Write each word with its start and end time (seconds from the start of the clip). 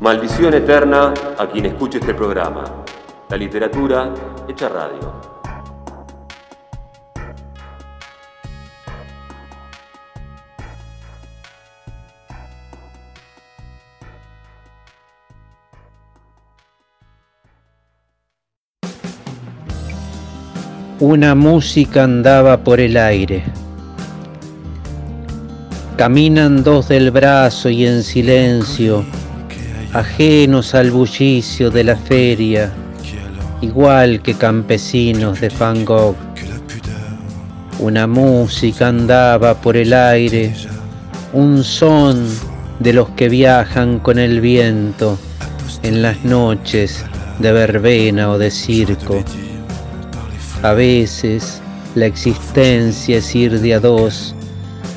Maldición 0.00 0.54
eterna 0.54 1.12
a 1.36 1.48
quien 1.48 1.66
escuche 1.66 1.98
este 1.98 2.14
programa. 2.14 2.84
La 3.30 3.36
literatura 3.36 4.14
hecha 4.48 4.68
radio. 4.68 5.12
Una 21.00 21.34
música 21.34 22.04
andaba 22.04 22.58
por 22.58 22.78
el 22.78 22.96
aire. 22.96 23.42
Caminan 25.96 26.62
dos 26.62 26.86
del 26.86 27.10
brazo 27.10 27.68
y 27.68 27.84
en 27.84 28.04
silencio, 28.04 29.04
ajenos 29.92 30.74
al 30.74 30.90
bullicio 30.90 31.70
de 31.70 31.84
la 31.84 31.96
feria, 31.96 32.70
igual 33.60 34.20
que 34.20 34.34
campesinos 34.34 35.40
de 35.40 35.48
Van 35.48 35.84
Gogh. 35.84 36.16
Una 37.78 38.06
música 38.06 38.88
andaba 38.88 39.54
por 39.54 39.76
el 39.76 39.92
aire, 39.92 40.54
un 41.32 41.64
son 41.64 42.26
de 42.80 42.92
los 42.92 43.08
que 43.10 43.28
viajan 43.28 43.98
con 44.00 44.18
el 44.18 44.40
viento 44.40 45.18
en 45.82 46.02
las 46.02 46.22
noches 46.24 47.04
de 47.38 47.52
verbena 47.52 48.30
o 48.30 48.38
de 48.38 48.50
circo. 48.50 49.22
A 50.62 50.72
veces 50.72 51.62
la 51.94 52.06
existencia 52.06 53.18
es 53.18 53.34
ir 53.34 53.60
de 53.60 53.74
a 53.74 53.80
dos, 53.80 54.34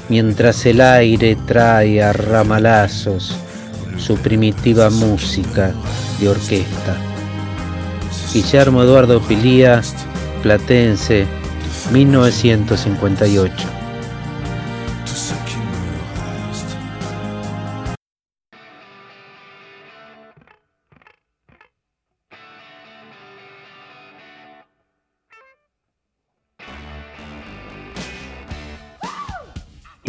mientras 0.09 0.65
el 0.65 0.81
aire 0.81 1.37
trae 1.47 2.03
a 2.03 2.11
ramalazos 2.11 3.37
su 4.01 4.15
primitiva 4.17 4.89
música 4.89 5.73
de 6.19 6.29
orquesta. 6.29 6.97
Guillermo 8.33 8.83
Eduardo 8.83 9.21
Pilía, 9.21 9.81
Platense, 10.41 11.25
1958. 11.91 13.80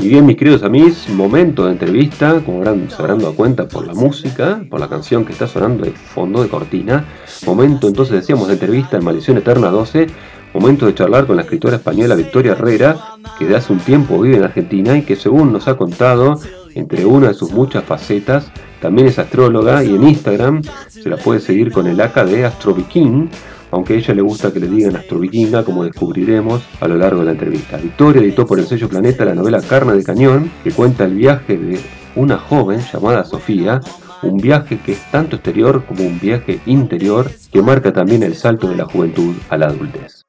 Y 0.02 0.08
bien, 0.08 0.26
mis 0.26 0.36
queridos 0.36 0.64
amigos, 0.64 1.08
momento 1.10 1.64
de 1.64 1.70
entrevista, 1.70 2.42
como 2.44 2.58
habrán, 2.58 2.90
se 2.90 2.96
habrán 2.96 3.20
dado 3.20 3.36
cuenta 3.36 3.68
por 3.68 3.86
la 3.86 3.94
música, 3.94 4.60
por 4.68 4.80
la 4.80 4.88
canción 4.88 5.24
que 5.24 5.30
está 5.30 5.46
sonando 5.46 5.84
de 5.84 5.92
fondo 5.92 6.42
de 6.42 6.48
cortina. 6.48 7.04
Momento, 7.46 7.86
entonces 7.86 8.16
decíamos, 8.16 8.48
de 8.48 8.54
entrevista 8.54 8.96
en 8.96 9.04
Maldición 9.04 9.36
Eterna 9.38 9.70
12. 9.70 10.08
Momento 10.54 10.86
de 10.86 10.94
charlar 10.96 11.24
con 11.28 11.36
la 11.36 11.42
escritora 11.42 11.76
española 11.76 12.16
Victoria 12.16 12.50
Herrera, 12.50 12.96
que 13.38 13.46
de 13.46 13.54
hace 13.54 13.72
un 13.72 13.78
tiempo 13.78 14.20
vive 14.20 14.38
en 14.38 14.42
Argentina 14.42 14.98
y 14.98 15.02
que 15.02 15.14
según 15.14 15.52
nos 15.52 15.68
ha 15.68 15.76
contado, 15.76 16.40
entre 16.74 17.06
una 17.06 17.28
de 17.28 17.34
sus 17.34 17.52
muchas 17.52 17.84
facetas, 17.84 18.50
también 18.80 19.06
es 19.06 19.20
astróloga 19.20 19.84
y 19.84 19.94
en 19.94 20.02
Instagram 20.02 20.62
se 20.88 21.08
la 21.08 21.16
puede 21.16 21.38
seguir 21.38 21.70
con 21.70 21.86
el 21.86 22.00
AK 22.00 22.24
de 22.24 22.44
AstroViking 22.44 23.30
aunque 23.72 23.94
a 23.94 23.96
ella 23.96 24.14
le 24.14 24.22
gusta 24.22 24.52
que 24.52 24.60
le 24.60 24.68
digan 24.68 24.96
astrovikinga, 24.96 25.64
como 25.64 25.84
descubriremos 25.84 26.62
a 26.80 26.86
lo 26.86 26.96
largo 26.96 27.20
de 27.20 27.26
la 27.26 27.32
entrevista. 27.32 27.78
Victoria 27.78 28.22
editó 28.22 28.46
por 28.46 28.58
el 28.58 28.66
sello 28.66 28.88
Planeta 28.88 29.24
la 29.24 29.34
novela 29.34 29.60
Carne 29.60 29.94
de 29.94 30.04
Cañón, 30.04 30.50
que 30.62 30.70
cuenta 30.70 31.04
el 31.04 31.14
viaje 31.14 31.56
de 31.56 31.80
una 32.14 32.38
joven 32.38 32.80
llamada 32.92 33.24
Sofía, 33.24 33.80
un 34.22 34.36
viaje 34.36 34.78
que 34.78 34.92
es 34.92 35.10
tanto 35.10 35.36
exterior 35.36 35.84
como 35.84 36.04
un 36.04 36.20
viaje 36.20 36.60
interior, 36.66 37.30
que 37.50 37.62
marca 37.62 37.92
también 37.92 38.22
el 38.22 38.36
salto 38.36 38.68
de 38.68 38.76
la 38.76 38.84
juventud 38.84 39.34
a 39.48 39.56
la 39.56 39.66
adultez. 39.66 40.21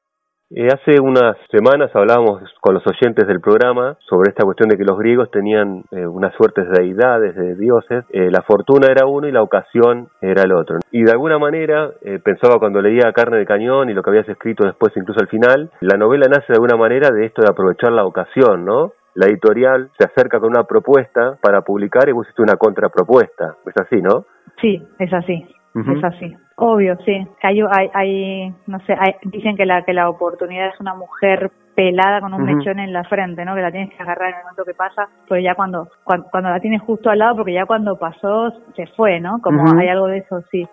Eh, 0.50 0.68
hace 0.68 1.00
unas 1.00 1.36
semanas 1.50 1.90
hablábamos 1.94 2.42
con 2.60 2.74
los 2.74 2.82
oyentes 2.86 3.26
del 3.26 3.40
programa 3.40 3.96
sobre 4.06 4.28
esta 4.28 4.44
cuestión 4.44 4.68
de 4.68 4.76
que 4.76 4.84
los 4.84 4.98
griegos 4.98 5.30
tenían 5.30 5.84
eh, 5.90 6.06
unas 6.06 6.34
suertes 6.34 6.68
de 6.68 6.82
deidades, 6.82 7.34
de 7.34 7.56
dioses. 7.56 8.04
Eh, 8.10 8.30
la 8.30 8.42
fortuna 8.42 8.88
era 8.90 9.06
uno 9.06 9.26
y 9.26 9.32
la 9.32 9.42
ocasión 9.42 10.08
era 10.20 10.42
el 10.42 10.52
otro. 10.52 10.78
Y 10.92 11.02
de 11.02 11.12
alguna 11.12 11.38
manera, 11.38 11.90
pensaba 12.22 12.58
cuando 12.58 12.82
leía 12.82 13.12
Carne 13.12 13.38
de 13.38 13.46
Cañón 13.46 13.88
y 13.88 13.94
lo 13.94 14.02
que 14.02 14.10
habías 14.10 14.28
escrito 14.28 14.64
después 14.64 14.92
incluso 14.96 15.20
al 15.20 15.28
final, 15.28 15.70
la 15.80 15.96
novela 15.96 16.26
nace 16.28 16.46
de 16.48 16.54
alguna 16.54 16.76
manera 16.76 17.10
de 17.10 17.24
esto 17.24 17.42
de 17.42 17.48
aprovechar 17.50 17.92
la 17.92 18.04
ocasión, 18.04 18.64
¿no? 18.64 18.92
La 19.14 19.26
editorial 19.26 19.90
se 19.98 20.04
acerca 20.04 20.40
con 20.40 20.50
una 20.50 20.64
propuesta 20.64 21.36
para 21.40 21.62
publicar 21.62 22.08
y 22.08 22.12
vos 22.12 22.26
hiciste 22.26 22.42
una 22.42 22.56
contrapropuesta. 22.56 23.56
Es 23.66 23.74
así, 23.80 24.02
¿no? 24.02 24.26
Sí, 24.60 24.82
es 24.98 25.12
así. 25.12 25.46
Es 25.74 26.04
así. 26.04 26.36
Obvio, 26.56 26.96
sí. 27.04 27.26
Hay, 27.42 27.60
hay, 27.92 28.54
no 28.66 28.78
sé, 28.80 28.96
dicen 29.24 29.56
que 29.56 29.66
la, 29.66 29.82
que 29.82 29.92
la 29.92 30.08
oportunidad 30.08 30.68
es 30.68 30.80
una 30.80 30.94
mujer 30.94 31.50
pelada 31.74 32.20
con 32.20 32.32
un 32.34 32.44
mechón 32.44 32.78
en 32.78 32.92
la 32.92 33.02
frente, 33.04 33.44
¿no? 33.44 33.54
Que 33.54 33.62
la 33.62 33.72
tienes 33.72 33.90
que 33.90 34.02
agarrar 34.02 34.30
en 34.30 34.36
el 34.36 34.42
momento 34.42 34.64
que 34.64 34.74
pasa, 34.74 35.08
pero 35.28 35.40
ya 35.40 35.56
cuando, 35.56 35.88
cuando, 36.04 36.48
la 36.48 36.60
tienes 36.60 36.82
justo 36.82 37.10
al 37.10 37.18
lado, 37.18 37.36
porque 37.36 37.52
ya 37.52 37.66
cuando 37.66 37.98
pasó 37.98 38.52
se 38.76 38.86
fue, 38.96 39.20
¿no? 39.20 39.40
Como 39.42 39.64
hay 39.78 39.88
algo 39.88 40.06
de 40.06 40.18
eso, 40.18 40.42
sí. 40.50 40.66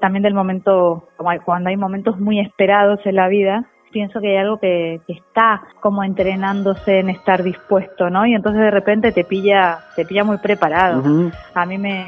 también 0.00 0.22
del 0.22 0.34
momento, 0.34 1.08
como 1.16 1.30
cuando 1.44 1.70
hay 1.70 1.76
momentos 1.76 2.18
muy 2.20 2.38
esperados 2.40 3.00
en 3.04 3.16
la 3.16 3.28
vida, 3.28 3.64
pienso 3.92 4.20
que 4.20 4.28
hay 4.28 4.36
algo 4.36 4.58
que, 4.58 5.00
que, 5.06 5.14
está 5.14 5.62
como 5.80 6.02
entrenándose 6.04 6.98
en 6.98 7.10
estar 7.10 7.42
dispuesto, 7.42 8.10
¿no? 8.10 8.26
Y 8.26 8.34
entonces 8.34 8.60
de 8.60 8.70
repente 8.70 9.12
te 9.12 9.24
pilla, 9.24 9.78
te 9.96 10.04
pilla 10.04 10.24
muy 10.24 10.38
preparado. 10.38 11.02
A 11.54 11.66
mí 11.66 11.78
me, 11.78 12.04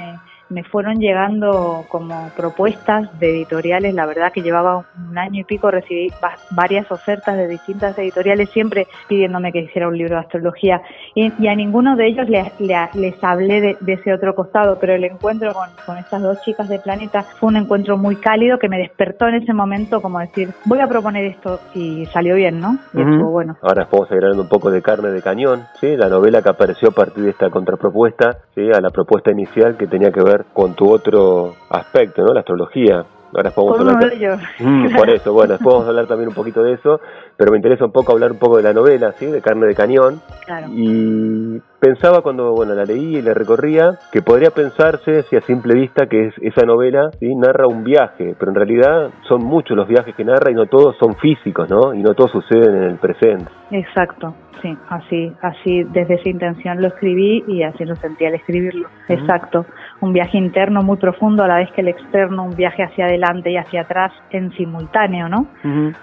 me 0.55 0.63
fueron 0.65 1.01
llegando 1.01 1.85
como 1.89 2.31
propuestas 2.37 3.19
de 3.19 3.31
editoriales, 3.31 3.93
la 3.95 4.07
verdad 4.07 4.33
que 4.33 4.43
llevaba 4.43 4.85
un 5.11 5.19
año 5.19 5.41
y 5.41 5.45
pico, 5.45 5.71
recibí 5.71 6.13
varias 6.51 6.91
ofertas 6.91 7.37
de 7.37 7.49
distintas 7.49 7.99
editoriales, 7.99 8.49
siempre 8.51 8.87
pidiéndome 9.09 9.53
que 9.53 9.61
hiciera 9.61 9.89
un 9.89 9.99
libro 9.99 10.15
de 10.15 10.21
astrología 10.21 10.81
y, 11.15 11.47
a 11.47 11.55
ninguno 11.55 11.97
de 11.97 12.07
ellos 12.07 12.29
les, 12.29 12.49
les, 12.61 13.25
hablé 13.25 13.77
de, 13.81 13.93
ese 13.93 14.13
otro 14.13 14.35
costado, 14.35 14.79
pero 14.81 14.95
el 14.95 15.05
encuentro 15.05 15.53
con, 15.53 15.69
con 15.85 15.99
estas 15.99 16.23
dos 16.23 16.41
chicas 16.43 16.69
de 16.69 16.79
Planeta 16.79 17.23
fue 17.23 17.49
un 17.49 17.57
encuentro 17.57 17.97
muy 17.97 18.17
cálido 18.17 18.59
que 18.59 18.69
me 18.69 18.79
despertó 18.79 19.29
en 19.29 19.37
ese 19.37 19.53
momento 19.53 20.01
como 20.01 20.21
decir, 20.21 20.51
voy 20.65 20.81
a 20.81 20.87
proponer 20.87 21.25
esto 21.25 21.61
y 21.75 22.07
salió 22.07 22.37
bien, 22.37 22.61
¿no? 22.61 22.79
Y 22.93 23.03
bueno. 23.03 23.57
Ahora 23.63 23.89
vamos 23.91 24.11
a 24.11 24.41
un 24.41 24.49
poco 24.49 24.71
de 24.71 24.83
carne 24.83 25.11
de 25.11 25.23
cañón, 25.23 25.65
¿sí? 25.81 25.97
La 25.97 26.09
novela 26.09 26.43
que 26.43 26.51
apareció 26.51 26.89
a 26.91 26.93
partir 26.93 27.25
de 27.25 27.31
esta 27.31 27.51
contrapropuesta, 27.51 28.39
¿sí? 28.55 28.71
A 28.73 28.81
la 28.81 28.91
propuesta 28.91 29.31
inicial 29.33 29.77
que 29.77 29.87
tenía 29.87 30.11
que 30.11 30.23
ver 30.23 30.44
con 30.53 30.75
tu 30.75 30.91
otro 30.91 31.55
aspecto, 31.71 32.23
¿no? 32.23 32.33
La 32.33 32.41
astrología. 32.41 33.05
Ahora 33.37 33.51
podemos 33.51 33.81
hablar. 33.81 34.39
Mm, 34.61 34.97
por 34.97 35.11
eso, 35.11 35.33
bueno, 35.33 35.55
después 35.55 35.75
vamos 35.75 35.87
a 35.87 35.91
hablar 35.91 36.07
también 36.07 36.29
un 36.29 36.35
poquito 36.35 36.63
de 36.63 36.75
eso, 36.75 37.01
pero 37.37 37.51
me 37.51 37.59
interesa 37.59 37.85
un 37.85 37.91
poco 37.91 38.13
hablar 38.13 38.31
un 38.31 38.39
poco 38.39 38.59
de 38.59 38.63
la 38.63 38.73
novela, 38.73 39.13
¿sí? 39.19 39.27
De 39.27 39.41
Carne 39.41 39.67
de 39.67 39.75
Cañón. 39.75 40.21
Claro. 40.47 40.69
Y 40.71 41.61
pensaba 41.81 42.21
cuando, 42.23 42.53
bueno, 42.53 42.75
la 42.75 42.85
leí 42.85 43.17
y 43.17 43.23
la 43.23 43.35
recorría, 43.35 43.99
que 44.13 44.23
podría 44.23 44.51
pensarse, 44.51 45.25
si 45.25 45.37
a 45.37 45.41
simple 45.41 45.75
vista, 45.75 46.07
que 46.07 46.29
es, 46.29 46.35
esa 46.43 46.65
novela 46.65 47.11
¿sí? 47.19 47.35
narra 47.35 47.67
un 47.67 47.83
viaje, 47.83 48.37
pero 48.39 48.53
en 48.53 48.55
realidad 48.55 49.11
son 49.29 49.45
muchos 49.45 49.77
los 49.77 49.89
viajes 49.89 50.15
que 50.15 50.25
narra 50.25 50.53
y 50.53 50.55
no 50.55 50.67
todos 50.67 50.97
son 50.99 51.17
físicos, 51.17 51.69
¿no? 51.69 51.93
Y 51.93 52.03
no 52.03 52.15
todos 52.15 52.31
suceden 52.31 52.77
en 52.77 52.85
el 52.85 52.99
presente. 52.99 53.51
Exacto 53.73 54.33
sí, 54.65 54.79
así, 54.89 55.33
así 55.43 55.85
desde 55.85 56.15
esa 56.15 56.29
intención 56.29 56.81
lo 56.81 56.89
escribí 56.89 57.45
y 57.47 57.63
así 57.63 57.85
lo 57.85 57.95
sentí 57.97 58.25
al 58.25 58.35
escribirlo. 58.35 58.89
Exacto, 59.09 59.67
un 60.01 60.13
viaje 60.13 60.37
interno 60.37 60.83
muy 60.83 60.97
profundo 60.97 61.45
a 61.45 61.49
la 61.49 61.57
vez 61.57 61.71
que 61.73 61.81
el 61.81 61.89
externo, 61.89 62.45
un 62.45 62.57
viaje 62.57 62.83
hacia 62.83 63.07
adelante 63.07 63.51
y 63.51 63.57
hacia 63.57 63.83
atrás 63.83 64.13
en 64.31 64.53
simultáneo, 64.53 65.29
¿no? 65.29 65.47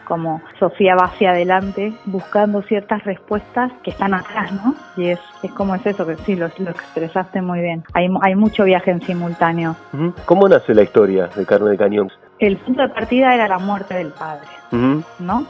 Como 0.06 0.42
Sofía 0.60 0.96
va 0.96 1.06
hacia 1.06 1.32
adelante 1.32 1.94
buscando 2.06 2.62
ciertas 2.64 3.04
respuestas 3.04 3.72
que 3.84 3.92
están 3.92 4.14
atrás, 4.14 4.52
¿no? 4.54 4.74
Y 4.98 5.10
es, 5.10 5.20
es 5.44 5.52
como 5.54 5.76
es 5.76 5.86
eso, 5.86 6.06
que 6.06 6.16
sí, 6.18 6.36
lo, 6.36 6.50
lo 6.60 6.72
expresaste 6.72 7.42
muy 7.42 7.62
bien. 7.62 7.84
Hay, 7.94 8.08
hay 8.22 8.36
mucho 8.36 8.64
viaje 8.64 8.92
en 8.92 9.02
simultáneo. 9.02 9.76
¿Cómo 10.26 10.48
nace 10.48 10.74
la 10.74 10.84
historia 10.84 11.28
de 11.28 11.46
Carne 11.46 11.72
de 11.72 11.78
Cañón? 11.78 12.10
El 12.40 12.58
punto 12.58 12.82
de 12.82 12.90
partida 12.90 13.36
era 13.36 13.48
la 13.48 13.60
muerte 13.60 13.94
del 13.94 14.12
padre, 14.12 14.48
¿no? 15.20 15.46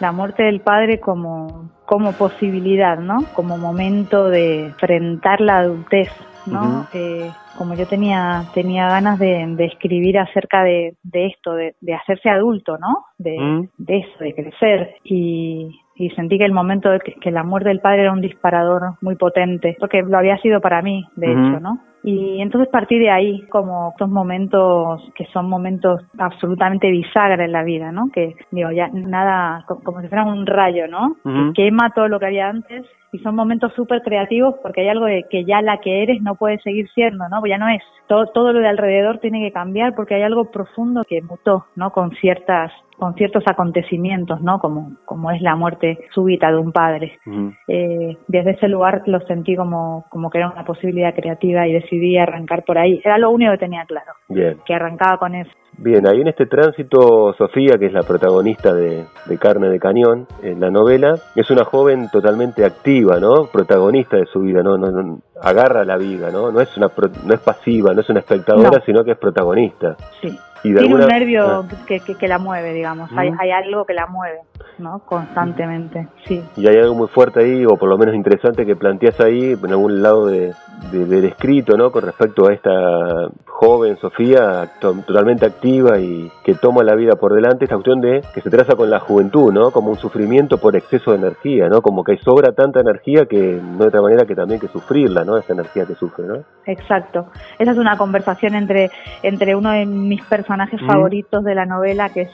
La 0.00 0.12
muerte 0.12 0.42
del 0.42 0.60
padre 0.60 1.00
como, 1.00 1.70
como 1.86 2.12
posibilidad, 2.12 2.98
¿no? 2.98 3.24
Como 3.34 3.56
momento 3.56 4.28
de 4.28 4.66
enfrentar 4.66 5.40
la 5.40 5.58
adultez, 5.58 6.10
¿no? 6.46 6.86
Eh, 6.92 7.30
como 7.56 7.74
yo 7.74 7.86
tenía 7.86 8.44
tenía 8.54 8.88
ganas 8.88 9.18
de, 9.18 9.54
escribir 9.64 10.18
acerca 10.18 10.62
de, 10.62 10.96
esto, 11.12 11.54
de, 11.54 11.94
hacerse 11.94 12.28
adulto, 12.28 12.78
¿no? 12.78 13.06
De, 13.18 13.68
de 13.78 13.98
eso, 13.98 14.24
de 14.24 14.34
crecer. 14.34 14.94
Y, 15.04 15.70
y 15.94 16.10
sentí 16.10 16.38
que 16.38 16.44
el 16.44 16.52
momento 16.52 16.90
de 16.90 17.00
que, 17.00 17.30
la 17.30 17.44
muerte 17.44 17.68
del 17.68 17.80
padre 17.80 18.02
era 18.02 18.12
un 18.12 18.20
disparador 18.20 18.94
muy 19.00 19.16
potente, 19.16 19.76
porque 19.78 20.02
lo 20.02 20.18
había 20.18 20.38
sido 20.38 20.60
para 20.60 20.82
mí, 20.82 21.06
de 21.16 21.30
hecho, 21.30 21.60
¿no? 21.60 21.78
Y 22.02 22.40
entonces 22.40 22.68
partí 22.72 22.98
de 22.98 23.10
ahí, 23.10 23.42
como 23.48 23.90
estos 23.90 24.08
momentos 24.08 25.00
que 25.14 25.26
son 25.26 25.48
momentos 25.48 26.00
absolutamente 26.18 26.90
bisagras 26.90 27.46
en 27.46 27.52
la 27.52 27.62
vida, 27.62 27.92
¿no? 27.92 28.08
Que, 28.12 28.34
digo, 28.50 28.70
ya 28.72 28.88
nada, 28.88 29.64
como 29.66 30.00
si 30.00 30.08
fuera 30.08 30.24
un 30.24 30.46
rayo, 30.46 30.88
¿no? 30.88 31.16
Que 31.22 31.62
quema 31.62 31.90
todo 31.94 32.08
lo 32.08 32.18
que 32.18 32.26
había 32.26 32.48
antes 32.48 32.84
y 33.12 33.18
son 33.18 33.36
momentos 33.36 33.72
súper 33.74 34.00
creativos 34.02 34.54
porque 34.62 34.80
hay 34.80 34.88
algo 34.88 35.04
de 35.04 35.26
que 35.30 35.44
ya 35.44 35.60
la 35.60 35.78
que 35.78 36.02
eres 36.02 36.22
no 36.22 36.34
puede 36.34 36.58
seguir 36.60 36.88
siendo, 36.94 37.28
¿no? 37.28 37.44
Ya 37.46 37.58
no 37.58 37.68
es. 37.68 37.82
Todo, 38.08 38.26
todo 38.26 38.52
lo 38.52 38.60
de 38.60 38.68
alrededor 38.68 39.18
tiene 39.18 39.40
que 39.40 39.52
cambiar 39.52 39.94
porque 39.94 40.14
hay 40.14 40.22
algo 40.22 40.50
profundo 40.50 41.02
que 41.06 41.20
mutó, 41.20 41.66
¿no? 41.76 41.90
Con 41.90 42.10
ciertas 42.12 42.72
con 43.02 43.14
ciertos 43.14 43.42
acontecimientos, 43.50 44.40
¿no? 44.42 44.60
Como, 44.60 44.92
como 45.04 45.32
es 45.32 45.42
la 45.42 45.56
muerte 45.56 45.98
súbita 46.14 46.52
de 46.52 46.58
un 46.58 46.70
padre. 46.70 47.18
Eh, 47.66 48.16
desde 48.28 48.52
ese 48.52 48.68
lugar 48.68 49.02
lo 49.06 49.18
sentí 49.26 49.56
como, 49.56 50.04
como 50.08 50.30
que 50.30 50.38
era 50.38 50.50
una 50.50 50.64
posibilidad 50.64 51.12
creativa 51.12 51.66
y 51.66 51.72
decidí 51.72 52.16
arrancar 52.16 52.62
por 52.64 52.78
ahí. 52.78 53.00
Era 53.04 53.18
lo 53.18 53.30
único 53.30 53.50
que 53.50 53.58
tenía 53.58 53.84
claro. 53.86 54.12
Bien. 54.28 54.58
Que 54.64 54.74
arrancaba 54.74 55.18
con 55.18 55.34
eso. 55.34 55.50
Bien, 55.78 56.06
ahí 56.06 56.20
en 56.20 56.28
este 56.28 56.46
tránsito, 56.46 57.32
Sofía, 57.36 57.76
que 57.78 57.86
es 57.86 57.92
la 57.92 58.02
protagonista 58.02 58.74
de, 58.74 59.04
Carne 59.40 59.68
de 59.68 59.80
Cañón, 59.80 60.26
en 60.42 60.60
la 60.60 60.70
novela, 60.70 61.14
es 61.34 61.50
una 61.50 61.64
joven 61.64 62.08
totalmente 62.12 62.64
activa, 62.64 63.01
¿no? 63.20 63.46
Protagonista 63.46 64.16
de 64.16 64.26
su 64.26 64.40
vida, 64.40 64.62
¿no? 64.62 64.76
no, 64.76 65.18
agarra 65.40 65.84
la 65.84 65.96
vida, 65.96 66.30
¿no? 66.30 66.50
No 66.50 66.60
es, 66.60 66.76
una, 66.76 66.90
no 67.24 67.34
es 67.34 67.40
pasiva, 67.40 67.92
no 67.94 68.00
es 68.00 68.08
una 68.08 68.20
espectadora, 68.20 68.82
sino 68.84 69.04
que 69.04 69.12
es 69.12 69.18
protagonista. 69.18 69.96
Sí. 70.20 70.38
Tiene 70.62 70.94
un 70.94 71.00
nervio 71.00 71.44
ah. 71.44 71.66
que, 71.86 71.98
que, 71.98 72.28
la 72.28 72.38
mueve, 72.38 72.72
digamos. 72.72 73.10
Hay, 73.16 73.32
hay, 73.40 73.50
algo 73.50 73.84
que 73.84 73.94
la 73.94 74.06
mueve, 74.06 74.38
¿no? 74.78 75.00
Constantemente, 75.00 76.06
sí. 76.24 76.40
Y 76.56 76.68
hay 76.68 76.76
algo 76.76 76.94
muy 76.94 77.08
fuerte 77.08 77.40
ahí, 77.40 77.66
o 77.66 77.76
por 77.76 77.88
lo 77.88 77.98
menos 77.98 78.14
interesante, 78.14 78.64
que 78.64 78.76
planteas 78.76 79.18
ahí, 79.20 79.56
en 79.60 79.70
algún 79.70 80.02
lado 80.02 80.26
de, 80.26 80.52
del 80.90 81.24
escrito, 81.24 81.76
¿no? 81.76 81.90
Con 81.90 82.02
respecto 82.02 82.48
a 82.48 82.52
esta 82.52 83.28
joven 83.46 83.96
Sofía, 83.98 84.72
totalmente 84.80 85.46
activa 85.46 85.98
y 86.00 86.30
que 86.44 86.54
toma 86.54 86.82
la 86.82 86.94
vida 86.94 87.14
por 87.14 87.32
delante, 87.32 87.64
esta 87.64 87.76
cuestión 87.76 88.00
de 88.00 88.20
que 88.34 88.40
se 88.40 88.50
traza 88.50 88.74
con 88.74 88.90
la 88.90 88.98
juventud, 88.98 89.52
¿no? 89.52 89.70
Como 89.70 89.90
un 89.90 89.98
sufrimiento 89.98 90.58
por 90.58 90.74
exceso 90.74 91.12
de 91.12 91.18
energía, 91.18 91.68
¿no? 91.68 91.80
Como 91.80 92.02
que 92.02 92.16
sobra 92.18 92.52
tanta 92.52 92.80
energía 92.80 93.26
que 93.26 93.60
no 93.62 93.78
de 93.78 93.88
otra 93.88 94.02
manera 94.02 94.26
que 94.26 94.34
también 94.34 94.58
que 94.58 94.68
sufrirla, 94.68 95.24
¿no? 95.24 95.36
Esa 95.38 95.52
energía 95.52 95.86
que 95.86 95.94
sufre, 95.94 96.26
¿no? 96.26 96.42
Exacto. 96.66 97.26
Esa 97.58 97.70
es 97.70 97.78
una 97.78 97.96
conversación 97.96 98.54
entre, 98.54 98.90
entre 99.22 99.54
uno 99.54 99.70
de 99.70 99.86
mis 99.86 100.22
personajes 100.24 100.80
favoritos 100.84 101.44
de 101.44 101.54
la 101.54 101.66
novela, 101.66 102.08
que 102.08 102.22
es 102.22 102.30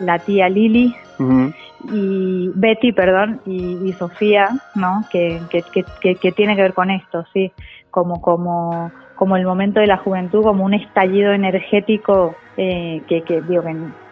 la 0.00 0.18
tía 0.18 0.48
Lili, 0.48 0.94
y 1.92 2.50
Betty, 2.54 2.92
perdón, 2.92 3.40
y, 3.46 3.92
Sofía, 3.92 4.48
¿no? 4.74 5.04
Que, 5.10 5.40
que, 5.50 5.62
que, 6.00 6.16
que, 6.16 6.32
tiene 6.32 6.56
que 6.56 6.62
ver 6.62 6.74
con 6.74 6.90
esto, 6.90 7.24
sí, 7.32 7.52
como, 7.94 8.20
como, 8.20 8.90
como 9.14 9.36
el 9.36 9.46
momento 9.46 9.78
de 9.78 9.86
la 9.86 9.98
juventud, 9.98 10.42
como 10.42 10.64
un 10.64 10.74
estallido 10.74 11.32
energético 11.32 12.34
eh, 12.56 13.02
que, 13.06 13.22
que, 13.22 13.40
digo, 13.42 13.62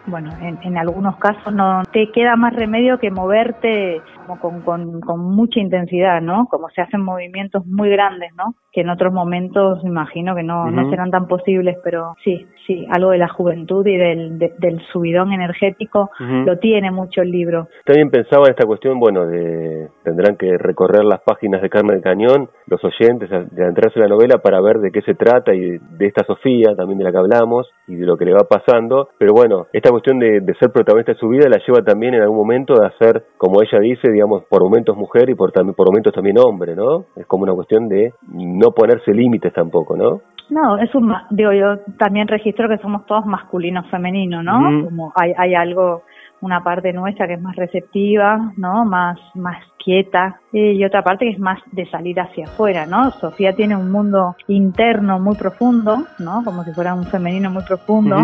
bueno, 0.05 0.31
en, 0.39 0.57
en, 0.61 0.77
algunos 0.77 1.17
casos 1.17 1.53
no 1.53 1.83
te 1.91 2.09
queda 2.11 2.37
más 2.37 2.55
remedio 2.55 2.97
que 2.97 3.11
moverte 3.11 4.01
como 4.25 4.39
con, 4.39 4.61
con, 4.61 5.01
con, 5.01 5.19
mucha 5.19 5.59
intensidad, 5.59 6.21
¿no? 6.21 6.47
Como 6.49 6.69
se 6.69 6.81
hacen 6.81 7.01
movimientos 7.01 7.65
muy 7.65 7.89
grandes, 7.89 8.31
¿no? 8.35 8.55
Que 8.71 8.81
en 8.81 8.89
otros 8.89 9.13
momentos 9.13 9.83
imagino 9.83 10.35
que 10.35 10.43
no, 10.43 10.71
no 10.71 10.89
serán 10.89 11.11
tan 11.11 11.27
posibles, 11.27 11.77
pero 11.83 12.15
sí, 12.23 12.45
sí, 12.65 12.85
algo 12.91 13.11
de 13.11 13.17
la 13.19 13.27
juventud 13.27 13.85
y 13.85 13.97
del, 13.97 14.39
del 14.39 14.81
subidón 14.91 15.31
energético 15.31 16.09
lo 16.19 16.57
tiene 16.57 16.91
mucho 16.91 17.21
el 17.21 17.31
libro. 17.31 17.67
También 17.85 18.09
pensaba 18.09 18.45
en 18.45 18.51
esta 18.51 18.65
cuestión, 18.65 18.99
bueno, 18.99 19.25
de 19.25 19.89
tendrán 20.03 20.37
que 20.37 20.57
recorrer 20.57 21.03
las 21.03 21.21
páginas 21.21 21.61
de 21.61 21.69
Carmen 21.69 22.01
Cañón, 22.01 22.49
los 22.67 22.83
oyentes, 22.83 23.29
de 23.29 23.63
adentrarse 23.63 23.99
en 23.99 24.03
la 24.03 24.15
novela 24.15 24.39
para 24.39 24.61
ver 24.61 24.79
de 24.79 24.91
qué 24.91 25.01
se 25.01 25.15
trata 25.15 25.53
y 25.53 25.77
de 25.77 26.05
esta 26.05 26.25
Sofía, 26.25 26.75
también 26.75 26.99
de 26.99 27.05
la 27.05 27.11
que 27.11 27.17
hablamos, 27.17 27.69
y 27.87 27.95
de 27.95 28.05
lo 28.05 28.17
que 28.17 28.25
le 28.25 28.33
va 28.33 28.47
pasando, 28.49 29.09
pero 29.17 29.33
bueno, 29.33 29.67
esta 29.73 29.89
cuestión 29.89 30.19
de, 30.19 30.41
ser 30.59 30.71
protagonista 30.71 31.13
de 31.13 31.17
su 31.17 31.27
vida 31.27 31.49
la 31.49 31.59
lleva 31.65 31.83
también 31.83 32.13
en 32.13 32.21
algún 32.21 32.37
momento 32.37 32.73
a 32.81 32.91
ser, 32.97 33.23
como 33.37 33.61
ella 33.61 33.79
dice, 33.79 34.11
digamos, 34.13 34.43
por 34.45 34.63
momentos 34.63 34.95
mujer 34.95 35.29
y 35.29 35.35
por, 35.35 35.51
por 35.51 35.87
momentos 35.87 36.13
también 36.13 36.37
hombre, 36.37 36.75
¿no? 36.75 37.05
Es 37.15 37.25
como 37.27 37.43
una 37.43 37.53
cuestión 37.53 37.87
de 37.89 38.13
no 38.31 38.71
ponerse 38.71 39.13
límites 39.13 39.53
tampoco, 39.53 39.97
¿no? 39.97 40.21
No, 40.49 40.77
es 40.77 40.93
un, 40.93 41.13
digo, 41.31 41.51
yo 41.53 41.79
también 41.97 42.27
registro 42.27 42.67
que 42.67 42.77
somos 42.77 43.05
todos 43.05 43.25
masculinos, 43.25 43.89
femeninos, 43.89 44.43
¿no? 44.43 44.85
Como 44.85 45.11
hay, 45.15 45.33
hay 45.37 45.55
algo, 45.55 46.03
una 46.41 46.63
parte 46.63 46.91
nuestra 46.91 47.27
que 47.27 47.33
es 47.33 47.41
más 47.41 47.55
receptiva, 47.55 48.51
¿no? 48.57 48.85
Más, 48.85 49.17
más 49.35 49.57
quieta, 49.83 50.39
y 50.51 50.83
otra 50.83 51.01
parte 51.01 51.25
que 51.25 51.31
es 51.31 51.39
más 51.39 51.59
de 51.71 51.85
salir 51.89 52.19
hacia 52.19 52.45
afuera, 52.45 52.85
¿no? 52.85 53.11
Sofía 53.11 53.53
tiene 53.53 53.75
un 53.75 53.91
mundo 53.91 54.35
interno 54.47 55.19
muy 55.19 55.35
profundo, 55.35 56.05
¿no? 56.19 56.43
Como 56.43 56.63
si 56.63 56.71
fuera 56.71 56.93
un 56.93 57.05
femenino 57.05 57.49
muy 57.49 57.63
profundo 57.63 58.17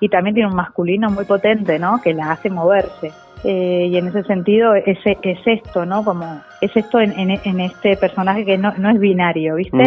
y 0.00 0.08
también 0.08 0.34
tiene 0.34 0.50
un 0.50 0.56
masculino 0.56 1.08
muy 1.10 1.24
potente, 1.24 1.78
¿no? 1.78 2.00
Que 2.02 2.14
la 2.14 2.32
hace 2.32 2.50
moverse. 2.50 3.10
Eh, 3.44 3.88
y 3.90 3.96
en 3.98 4.08
ese 4.08 4.22
sentido 4.22 4.74
es, 4.74 4.98
es 5.04 5.38
esto, 5.44 5.84
¿no? 5.84 6.02
Como 6.02 6.40
es 6.62 6.74
esto 6.74 6.98
en, 6.98 7.12
en, 7.18 7.60
este 7.60 7.96
personaje 7.96 8.44
que 8.44 8.56
no, 8.56 8.72
no 8.78 8.88
es 8.88 8.98
binario, 8.98 9.56
¿viste? 9.56 9.82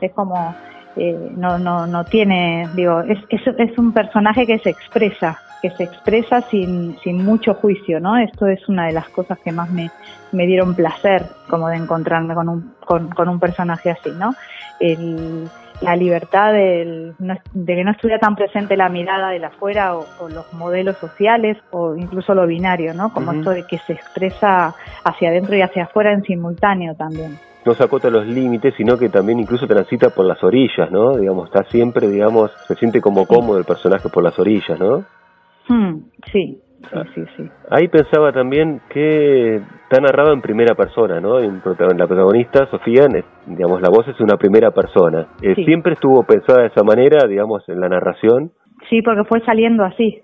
Es 0.00 0.12
como 0.12 0.54
eh, 0.94 1.32
no, 1.36 1.58
no, 1.58 1.86
no 1.86 2.04
tiene, 2.04 2.68
digo, 2.74 3.00
es, 3.00 3.18
es, 3.30 3.40
es, 3.58 3.78
un 3.78 3.92
personaje 3.92 4.46
que 4.46 4.58
se 4.58 4.70
expresa, 4.70 5.38
que 5.60 5.70
se 5.70 5.84
expresa 5.84 6.42
sin, 6.42 6.96
sin 7.02 7.24
mucho 7.24 7.54
juicio, 7.54 7.98
¿no? 7.98 8.16
Esto 8.18 8.46
es 8.46 8.68
una 8.68 8.86
de 8.86 8.92
las 8.92 9.08
cosas 9.08 9.38
que 9.40 9.50
más 9.50 9.70
me, 9.70 9.90
me 10.30 10.46
dieron 10.46 10.74
placer, 10.74 11.24
como 11.48 11.68
de 11.68 11.76
encontrarme 11.76 12.34
con 12.34 12.48
un, 12.48 12.74
con, 12.84 13.08
con 13.08 13.28
un 13.28 13.40
personaje 13.40 13.90
así, 13.90 14.10
¿no? 14.10 14.34
El, 14.78 15.48
la 15.82 15.96
libertad 15.96 16.52
de 16.52 17.14
que 17.66 17.84
no 17.84 17.90
estuviera 17.90 18.18
tan 18.20 18.36
presente 18.36 18.76
la 18.76 18.88
mirada 18.88 19.30
de 19.30 19.38
la 19.38 19.48
afuera 19.48 19.96
o, 19.96 20.28
los 20.28 20.52
modelos 20.52 20.96
sociales 20.98 21.58
o 21.70 21.96
incluso 21.96 22.34
lo 22.34 22.46
binario, 22.46 22.94
¿no? 22.94 23.12
Como 23.12 23.32
esto 23.32 23.50
de 23.50 23.66
que 23.66 23.78
se 23.78 23.94
expresa 23.94 24.74
hacia 25.04 25.28
adentro 25.28 25.56
y 25.56 25.62
hacia 25.62 25.84
afuera 25.84 26.12
en 26.12 26.22
simultáneo 26.22 26.94
también. 26.94 27.38
No 27.64 27.74
se 27.74 27.84
acota 27.84 28.10
los 28.10 28.26
límites, 28.26 28.74
sino 28.76 28.98
que 28.98 29.08
también 29.08 29.38
incluso 29.38 29.66
transita 29.66 30.10
por 30.10 30.26
las 30.26 30.42
orillas, 30.42 30.90
¿no? 30.90 31.16
Digamos, 31.16 31.46
está 31.46 31.64
siempre, 31.64 32.08
digamos, 32.08 32.50
se 32.66 32.74
siente 32.74 33.00
como 33.00 33.26
cómodo 33.26 33.58
el 33.58 33.64
personaje 33.64 34.08
por 34.08 34.22
las 34.22 34.38
orillas, 34.38 34.78
¿no? 34.80 35.04
Hmm, 35.68 36.00
sí, 36.32 36.60
sí, 37.14 37.24
sí, 37.36 37.48
Ahí 37.70 37.88
pensaba 37.88 38.32
también 38.32 38.80
que 38.88 39.56
está 39.56 40.00
narrado 40.00 40.32
en 40.32 40.40
primera 40.40 40.74
persona, 40.74 41.20
¿no? 41.20 41.38
En, 41.40 41.62
la 41.96 42.06
protagonista, 42.06 42.66
Sofía, 42.70 43.06
digamos, 43.46 43.80
la 43.80 43.88
voz 43.88 44.06
es 44.08 44.20
una 44.20 44.36
primera 44.36 44.70
persona. 44.70 45.28
Eh, 45.42 45.54
¿Siempre 45.64 45.94
estuvo 45.94 46.22
pensada 46.24 46.62
de 46.62 46.68
esa 46.68 46.82
manera, 46.82 47.26
digamos, 47.26 47.68
en 47.68 47.80
la 47.80 47.88
narración? 47.88 48.52
Sí, 48.88 49.00
porque 49.02 49.24
fue 49.24 49.40
saliendo 49.44 49.84
así. 49.84 50.22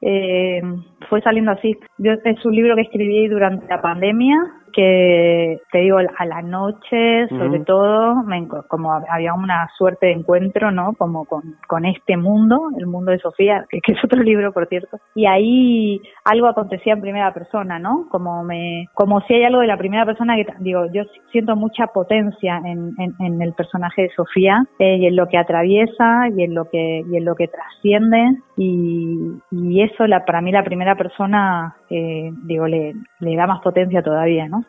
eh, 0.00 0.62
fue 1.08 1.20
saliendo 1.22 1.52
así. 1.52 1.76
Yo, 1.98 2.12
es 2.12 2.44
un 2.44 2.54
libro 2.54 2.74
que 2.76 2.82
escribí 2.82 3.28
durante 3.28 3.66
la 3.68 3.80
pandemia 3.80 4.36
que 4.76 5.58
te 5.72 5.78
digo 5.78 5.96
a 5.96 6.26
la 6.26 6.42
noche 6.42 7.26
sobre 7.30 7.60
todo 7.60 8.22
me, 8.24 8.46
como 8.68 8.92
había 8.92 9.32
una 9.32 9.66
suerte 9.78 10.06
de 10.06 10.12
encuentro 10.12 10.70
no 10.70 10.92
como 10.98 11.24
con, 11.24 11.56
con 11.66 11.86
este 11.86 12.18
mundo 12.18 12.68
el 12.78 12.86
mundo 12.86 13.10
de 13.10 13.18
Sofía 13.18 13.64
que, 13.70 13.80
es 13.86 14.04
otro 14.04 14.22
libro 14.22 14.52
por 14.52 14.68
cierto. 14.68 14.98
Y 15.14 15.24
ahí 15.24 15.98
algo 16.24 16.46
acontecía 16.48 16.92
en 16.92 17.00
primera 17.00 17.32
persona 17.32 17.78
no 17.78 18.06
como 18.10 18.44
me 18.44 18.86
como 18.92 19.22
si 19.22 19.34
hay 19.34 19.44
algo 19.44 19.60
de 19.60 19.66
la 19.66 19.78
primera 19.78 20.04
persona 20.04 20.36
que 20.36 20.46
digo 20.60 20.84
yo 20.92 21.04
siento 21.32 21.56
mucha 21.56 21.86
potencia 21.86 22.60
en, 22.62 22.94
en, 22.98 23.40
el 23.40 23.54
personaje 23.54 24.02
de 24.02 24.10
Sofía 24.10 24.62
eh, 24.78 24.98
y 24.98 25.06
en 25.06 25.16
lo 25.16 25.26
que 25.26 25.38
atraviesa 25.38 26.28
y 26.36 26.42
en 26.42 26.54
lo 26.54 26.66
que 26.66 27.02
y 27.10 27.16
en 27.16 27.24
lo 27.24 27.34
que 27.34 27.48
trasciende. 27.48 28.42
Y, 28.58 29.38
y 29.50 29.82
eso 29.82 30.06
la 30.06 30.24
para 30.26 30.42
mí 30.42 30.52
la 30.52 30.64
primera 30.64 30.96
persona 30.96 31.76
eh, 31.88 32.30
digo 32.44 32.66
le, 32.66 32.94
le 33.20 33.36
da 33.36 33.46
más 33.46 33.60
potencia 33.62 34.02
todavía 34.02 34.48
no 34.48 34.65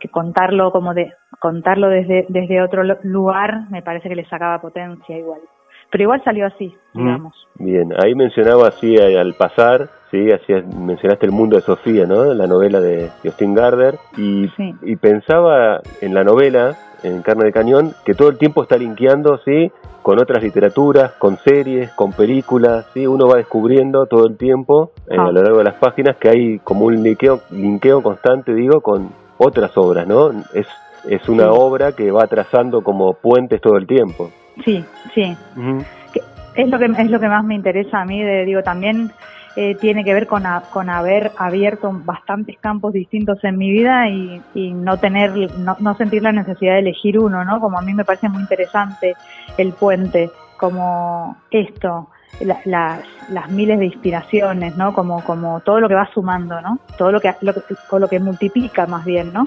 que 0.00 0.08
contarlo 0.08 0.70
como 0.70 0.94
de 0.94 1.12
contarlo 1.40 1.88
desde 1.88 2.26
desde 2.28 2.62
otro 2.62 2.82
lugar 3.02 3.70
me 3.70 3.82
parece 3.82 4.08
que 4.08 4.16
le 4.16 4.24
sacaba 4.26 4.60
potencia 4.60 5.16
igual. 5.16 5.40
Pero 5.90 6.04
igual 6.04 6.22
salió 6.24 6.46
así 6.46 6.74
digamos. 6.92 7.34
Bien 7.58 7.92
ahí 8.02 8.14
mencionaba 8.14 8.68
así 8.68 8.94
eh, 8.96 9.18
al 9.18 9.34
pasar 9.34 9.88
sí 10.10 10.30
así 10.30 10.52
mencionaste 10.76 11.26
el 11.26 11.32
mundo 11.32 11.56
de 11.56 11.62
Sofía 11.62 12.06
no 12.06 12.34
la 12.34 12.46
novela 12.46 12.80
de 12.80 13.10
Justin 13.22 13.54
Gardner 13.54 13.94
y, 14.16 14.50
y 14.82 14.96
pensaba 14.96 15.80
en 16.00 16.14
la 16.14 16.24
novela 16.24 16.76
en 17.04 17.22
Carne 17.22 17.44
de 17.44 17.52
Cañón 17.52 17.92
que 18.04 18.14
todo 18.14 18.30
el 18.30 18.38
tiempo 18.38 18.62
está 18.62 18.76
linkeando 18.76 19.38
sí 19.44 19.70
con 20.04 20.20
otras 20.20 20.42
literaturas, 20.42 21.12
con 21.12 21.38
series, 21.38 21.90
con 21.92 22.12
películas, 22.12 22.84
¿sí? 22.92 23.06
uno 23.06 23.26
va 23.26 23.38
descubriendo 23.38 24.04
todo 24.04 24.26
el 24.26 24.36
tiempo 24.36 24.92
eh, 25.08 25.16
a 25.16 25.32
lo 25.32 25.42
largo 25.42 25.58
de 25.58 25.64
las 25.64 25.76
páginas 25.76 26.18
que 26.18 26.28
hay 26.28 26.58
como 26.58 26.84
un 26.84 27.02
linkeo, 27.02 27.40
linkeo 27.50 28.02
constante, 28.02 28.52
digo, 28.52 28.82
con 28.82 29.08
otras 29.44 29.76
obras, 29.76 30.06
¿no? 30.06 30.30
Es, 30.52 30.66
es 31.08 31.28
una 31.28 31.52
obra 31.52 31.92
que 31.92 32.10
va 32.10 32.26
trazando 32.26 32.82
como 32.82 33.14
puentes 33.14 33.60
todo 33.60 33.76
el 33.76 33.86
tiempo. 33.86 34.30
Sí, 34.64 34.84
sí. 35.14 35.36
Es 36.54 36.68
lo 36.68 36.78
que 36.78 36.86
es 36.86 37.10
lo 37.10 37.20
que 37.20 37.28
más 37.28 37.44
me 37.44 37.54
interesa 37.54 38.00
a 38.00 38.04
mí, 38.04 38.22
de, 38.22 38.44
digo, 38.44 38.62
también 38.62 39.10
eh, 39.56 39.74
tiene 39.76 40.04
que 40.04 40.14
ver 40.14 40.26
con, 40.26 40.44
con 40.72 40.88
haber 40.88 41.32
abierto 41.36 41.90
bastantes 42.04 42.58
campos 42.58 42.92
distintos 42.92 43.42
en 43.44 43.58
mi 43.58 43.70
vida 43.70 44.08
y, 44.08 44.40
y 44.54 44.72
no 44.72 44.96
tener, 44.98 45.32
no, 45.58 45.76
no, 45.78 45.94
sentir 45.96 46.22
la 46.22 46.32
necesidad 46.32 46.74
de 46.74 46.80
elegir 46.80 47.18
uno, 47.18 47.44
¿no? 47.44 47.60
Como 47.60 47.78
a 47.78 47.82
mí 47.82 47.92
me 47.94 48.04
parece 48.04 48.28
muy 48.28 48.42
interesante 48.42 49.14
el 49.58 49.72
puente, 49.72 50.30
como 50.56 51.36
esto, 51.50 52.08
las, 52.40 52.66
las 53.28 53.50
miles 53.50 53.78
de 53.78 53.86
inspiraciones, 53.86 54.76
¿no? 54.76 54.92
Como, 54.94 55.22
como 55.24 55.60
todo 55.60 55.80
lo 55.80 55.88
que 55.88 55.94
va 55.94 56.08
sumando, 56.12 56.60
¿no? 56.60 56.78
Todo 56.98 57.12
lo 57.12 57.20
que, 57.20 57.34
lo 57.40 57.54
que, 57.54 57.60
lo 57.98 58.08
que 58.08 58.20
multiplica 58.20 58.86
más 58.86 59.04
bien, 59.04 59.32
¿no? 59.32 59.46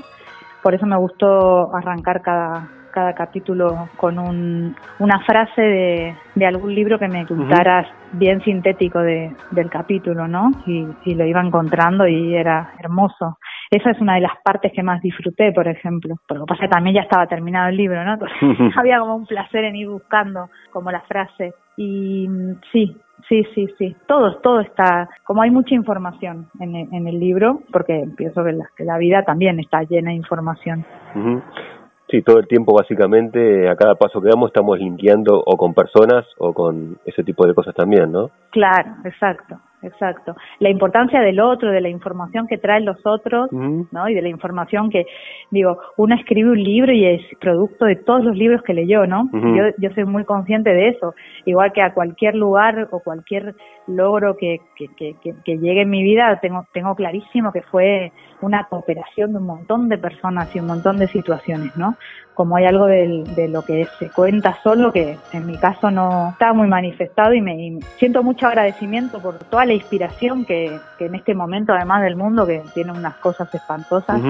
por 0.67 0.75
eso 0.75 0.85
me 0.85 0.97
gustó 0.97 1.73
arrancar 1.73 2.21
cada, 2.21 2.67
cada 2.91 3.13
capítulo 3.13 3.87
con 3.95 4.19
un, 4.19 4.75
una 4.99 5.19
frase 5.21 5.61
de, 5.61 6.15
de 6.35 6.45
algún 6.45 6.75
libro 6.75 6.99
que 6.99 7.07
me 7.07 7.21
resultara 7.21 7.87
bien 8.11 8.41
sintético 8.41 8.99
de, 8.99 9.33
del 9.51 9.69
capítulo, 9.69 10.27
¿no? 10.27 10.51
Y, 10.65 10.85
y 11.05 11.15
lo 11.15 11.25
iba 11.25 11.39
encontrando 11.39 12.05
y 12.05 12.35
era 12.35 12.73
hermoso. 12.79 13.37
Esa 13.71 13.91
es 13.91 14.01
una 14.01 14.15
de 14.15 14.21
las 14.21 14.33
partes 14.43 14.73
que 14.75 14.83
más 14.83 15.01
disfruté, 15.01 15.53
por 15.53 15.69
ejemplo. 15.69 16.15
Pero 16.27 16.41
lo 16.41 16.45
que 16.45 16.49
pasa 16.49 16.63
que 16.63 16.69
también 16.69 16.95
ya 16.95 17.03
estaba 17.03 17.27
terminado 17.27 17.69
el 17.69 17.77
libro, 17.77 18.03
¿no? 18.03 18.17
había 18.75 18.99
como 18.99 19.15
un 19.15 19.25
placer 19.25 19.63
en 19.63 19.77
ir 19.77 19.87
buscando 19.87 20.49
como 20.71 20.91
la 20.91 20.99
frase. 20.99 21.53
Y 21.77 22.27
sí, 22.73 22.97
sí, 23.29 23.43
sí, 23.53 23.67
sí. 23.77 23.95
Todo, 24.07 24.37
todo 24.37 24.59
está, 24.59 25.07
como 25.23 25.41
hay 25.41 25.51
mucha 25.51 25.75
información 25.75 26.47
en 26.59 26.75
el, 26.75 26.93
en 26.93 27.07
el 27.07 27.19
libro, 27.19 27.61
porque 27.71 28.05
pienso 28.17 28.43
que 28.43 28.51
la, 28.51 28.67
que 28.75 28.83
la 28.83 28.97
vida 28.97 29.23
también 29.23 29.59
está 29.59 29.83
llena 29.83 30.09
de 30.09 30.17
información. 30.17 30.83
Sí, 32.09 32.21
todo 32.21 32.39
el 32.39 32.47
tiempo 32.47 32.73
básicamente 32.73 33.69
a 33.69 33.75
cada 33.75 33.95
paso 33.95 34.21
que 34.21 34.29
damos 34.29 34.49
estamos 34.49 34.79
limpiando 34.79 35.41
o 35.45 35.57
con 35.57 35.73
personas 35.73 36.25
o 36.37 36.53
con 36.53 36.97
ese 37.05 37.23
tipo 37.23 37.45
de 37.45 37.53
cosas 37.53 37.75
también, 37.75 38.11
¿no? 38.11 38.29
Claro, 38.49 38.95
exacto, 39.03 39.59
exacto. 39.81 40.35
La 40.59 40.69
importancia 40.69 41.19
del 41.21 41.39
otro, 41.39 41.71
de 41.71 41.81
la 41.81 41.89
información 41.89 42.47
que 42.47 42.57
traen 42.57 42.85
los 42.85 43.05
otros, 43.05 43.51
¿no? 43.51 44.09
Y 44.09 44.13
de 44.13 44.21
la 44.21 44.29
información 44.29 44.89
que, 44.89 45.05
digo, 45.51 45.77
uno 45.97 46.15
escribe 46.15 46.51
un 46.51 46.63
libro 46.63 46.91
y 46.91 47.05
es 47.05 47.21
producto 47.39 47.85
de 47.85 47.95
todos 47.95 48.23
los 48.23 48.35
libros 48.35 48.61
que 48.63 48.73
leyó, 48.73 49.05
¿no? 49.05 49.29
yo, 49.33 49.63
yo 49.77 49.89
soy 49.93 50.05
muy 50.05 50.25
consciente 50.25 50.71
de 50.71 50.89
eso. 50.89 51.13
Igual 51.45 51.71
que 51.73 51.81
a 51.81 51.93
cualquier 51.93 52.35
lugar 52.35 52.87
o 52.91 52.99
cualquier 52.99 53.55
logro 53.87 54.37
que, 54.37 54.61
que, 54.75 54.87
que, 54.95 55.15
que 55.43 55.57
llegue 55.57 55.81
en 55.81 55.89
mi 55.89 56.03
vida, 56.03 56.39
tengo, 56.41 56.65
tengo 56.73 56.95
clarísimo 56.95 57.51
que 57.51 57.61
fue 57.61 58.11
una 58.41 58.65
cooperación 58.65 59.31
de 59.31 59.39
un 59.39 59.45
montón 59.45 59.89
de 59.89 59.97
personas 59.97 60.53
y 60.55 60.59
un 60.59 60.67
montón 60.67 60.97
de 60.97 61.07
situaciones, 61.07 61.75
¿no? 61.75 61.95
Como 62.33 62.55
hay 62.55 62.65
algo 62.65 62.85
de, 62.85 63.47
lo 63.49 63.63
que 63.63 63.87
se 63.97 64.09
cuenta 64.11 64.57
solo 64.61 64.91
que 64.91 65.17
en 65.33 65.47
mi 65.47 65.57
caso 65.57 65.89
no 65.89 66.29
está 66.31 66.53
muy 66.53 66.67
manifestado 66.67 67.33
y 67.33 67.41
me 67.41 67.79
siento 67.97 68.21
mucho 68.21 68.47
agradecimiento 68.47 69.19
por 69.19 69.39
toda 69.39 69.65
la 69.65 69.73
inspiración 69.73 70.45
que, 70.45 70.79
en 70.99 71.15
este 71.15 71.33
momento, 71.33 71.73
además 71.73 72.03
del 72.03 72.15
mundo, 72.15 72.45
que 72.45 72.61
tiene 72.75 72.91
unas 72.91 73.15
cosas 73.15 73.53
espantosas, 73.53 74.21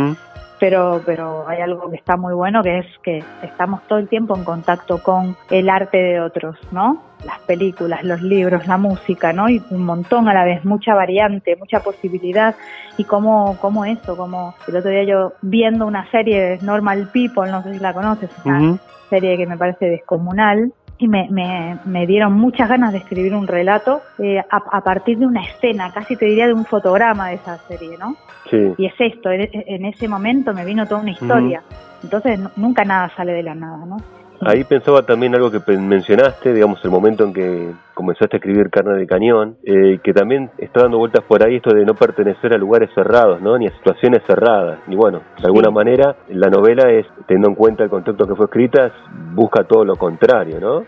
pero, 0.59 1.01
pero 1.05 1.47
hay 1.47 1.61
algo 1.61 1.89
que 1.89 1.97
está 1.97 2.17
muy 2.17 2.33
bueno, 2.33 2.63
que 2.63 2.79
es 2.79 2.85
que 3.03 3.23
estamos 3.43 3.81
todo 3.87 3.99
el 3.99 4.07
tiempo 4.07 4.35
en 4.35 4.43
contacto 4.43 5.01
con 5.01 5.35
el 5.49 5.69
arte 5.69 5.97
de 5.97 6.19
otros, 6.19 6.57
¿no? 6.71 7.03
Las 7.25 7.39
películas, 7.39 8.03
los 8.03 8.21
libros, 8.21 8.67
la 8.67 8.77
música, 8.77 9.33
¿no? 9.33 9.49
Y 9.49 9.61
un 9.69 9.83
montón 9.83 10.27
a 10.27 10.33
la 10.33 10.43
vez, 10.43 10.65
mucha 10.65 10.93
variante, 10.93 11.55
mucha 11.55 11.79
posibilidad. 11.81 12.55
Y 12.97 13.03
cómo, 13.03 13.57
cómo 13.59 13.85
eso, 13.85 14.17
como 14.17 14.55
el 14.67 14.75
otro 14.75 14.89
día 14.89 15.03
yo 15.03 15.33
viendo 15.41 15.85
una 15.85 16.09
serie 16.11 16.41
de 16.41 16.57
Normal 16.61 17.09
People, 17.13 17.51
no 17.51 17.61
sé 17.63 17.73
si 17.73 17.79
la 17.79 17.93
conoces, 17.93 18.29
una 18.45 18.77
serie 19.09 19.37
que 19.37 19.45
me 19.45 19.57
parece 19.57 19.85
descomunal, 19.85 20.73
y 20.99 21.07
me, 21.07 21.27
me, 21.29 21.77
me, 21.85 22.07
dieron 22.07 22.33
muchas 22.33 22.67
ganas 22.69 22.91
de 22.91 22.99
escribir 22.99 23.35
un 23.35 23.47
relato 23.47 24.01
eh, 24.17 24.39
a, 24.39 24.57
a, 24.57 24.81
partir 24.81 25.19
de 25.19 25.27
una 25.27 25.43
escena, 25.43 25.91
casi 25.93 26.15
te 26.15 26.25
diría 26.25 26.47
de 26.47 26.53
un 26.53 26.65
fotograma 26.65 27.29
de 27.29 27.35
esa 27.35 27.57
serie, 27.59 27.97
¿no? 27.99 28.15
Sí. 28.49 28.73
Y 28.77 28.85
es 28.85 28.93
esto, 28.99 29.29
en, 29.29 29.49
en, 29.51 29.85
ese 29.85 30.07
momento 30.07 30.53
me 30.53 30.65
vino 30.65 30.85
toda 30.87 31.01
una 31.01 31.11
historia. 31.11 31.61
Entonces 32.03 32.39
nunca 32.55 32.83
nada 32.83 33.11
sale 33.15 33.33
de 33.33 33.43
la 33.43 33.55
nada, 33.55 33.85
¿no? 33.85 33.97
Ahí 34.41 34.63
pensaba 34.63 35.03
también 35.03 35.33
algo 35.35 35.51
que 35.51 35.59
mencionaste, 35.77 36.53
digamos, 36.53 36.83
el 36.83 36.91
momento 36.91 37.23
en 37.23 37.33
que 37.33 37.71
comenzaste 37.97 38.35
a 38.35 38.37
escribir 38.37 38.69
Carne 38.69 38.93
de 38.93 39.07
Cañón, 39.07 39.57
eh, 39.63 39.97
que 40.03 40.13
también 40.13 40.51
está 40.59 40.83
dando 40.83 40.99
vueltas 40.99 41.23
por 41.27 41.43
ahí 41.43 41.55
esto 41.55 41.73
de 41.73 41.83
no 41.83 41.95
pertenecer 41.95 42.53
a 42.53 42.57
lugares 42.57 42.91
cerrados, 42.93 43.41
¿no? 43.41 43.57
Ni 43.57 43.65
a 43.65 43.71
situaciones 43.71 44.21
cerradas. 44.27 44.77
Y 44.87 44.95
bueno, 44.95 45.21
de 45.39 45.45
alguna 45.47 45.71
manera, 45.71 46.15
la 46.29 46.47
novela 46.49 46.91
es, 46.91 47.07
teniendo 47.25 47.49
en 47.49 47.55
cuenta 47.55 47.83
el 47.83 47.89
contexto 47.89 48.27
que 48.27 48.35
fue 48.35 48.45
escrita, 48.45 48.91
busca 49.33 49.63
todo 49.63 49.83
lo 49.83 49.95
contrario, 49.95 50.59
¿no? 50.59 50.83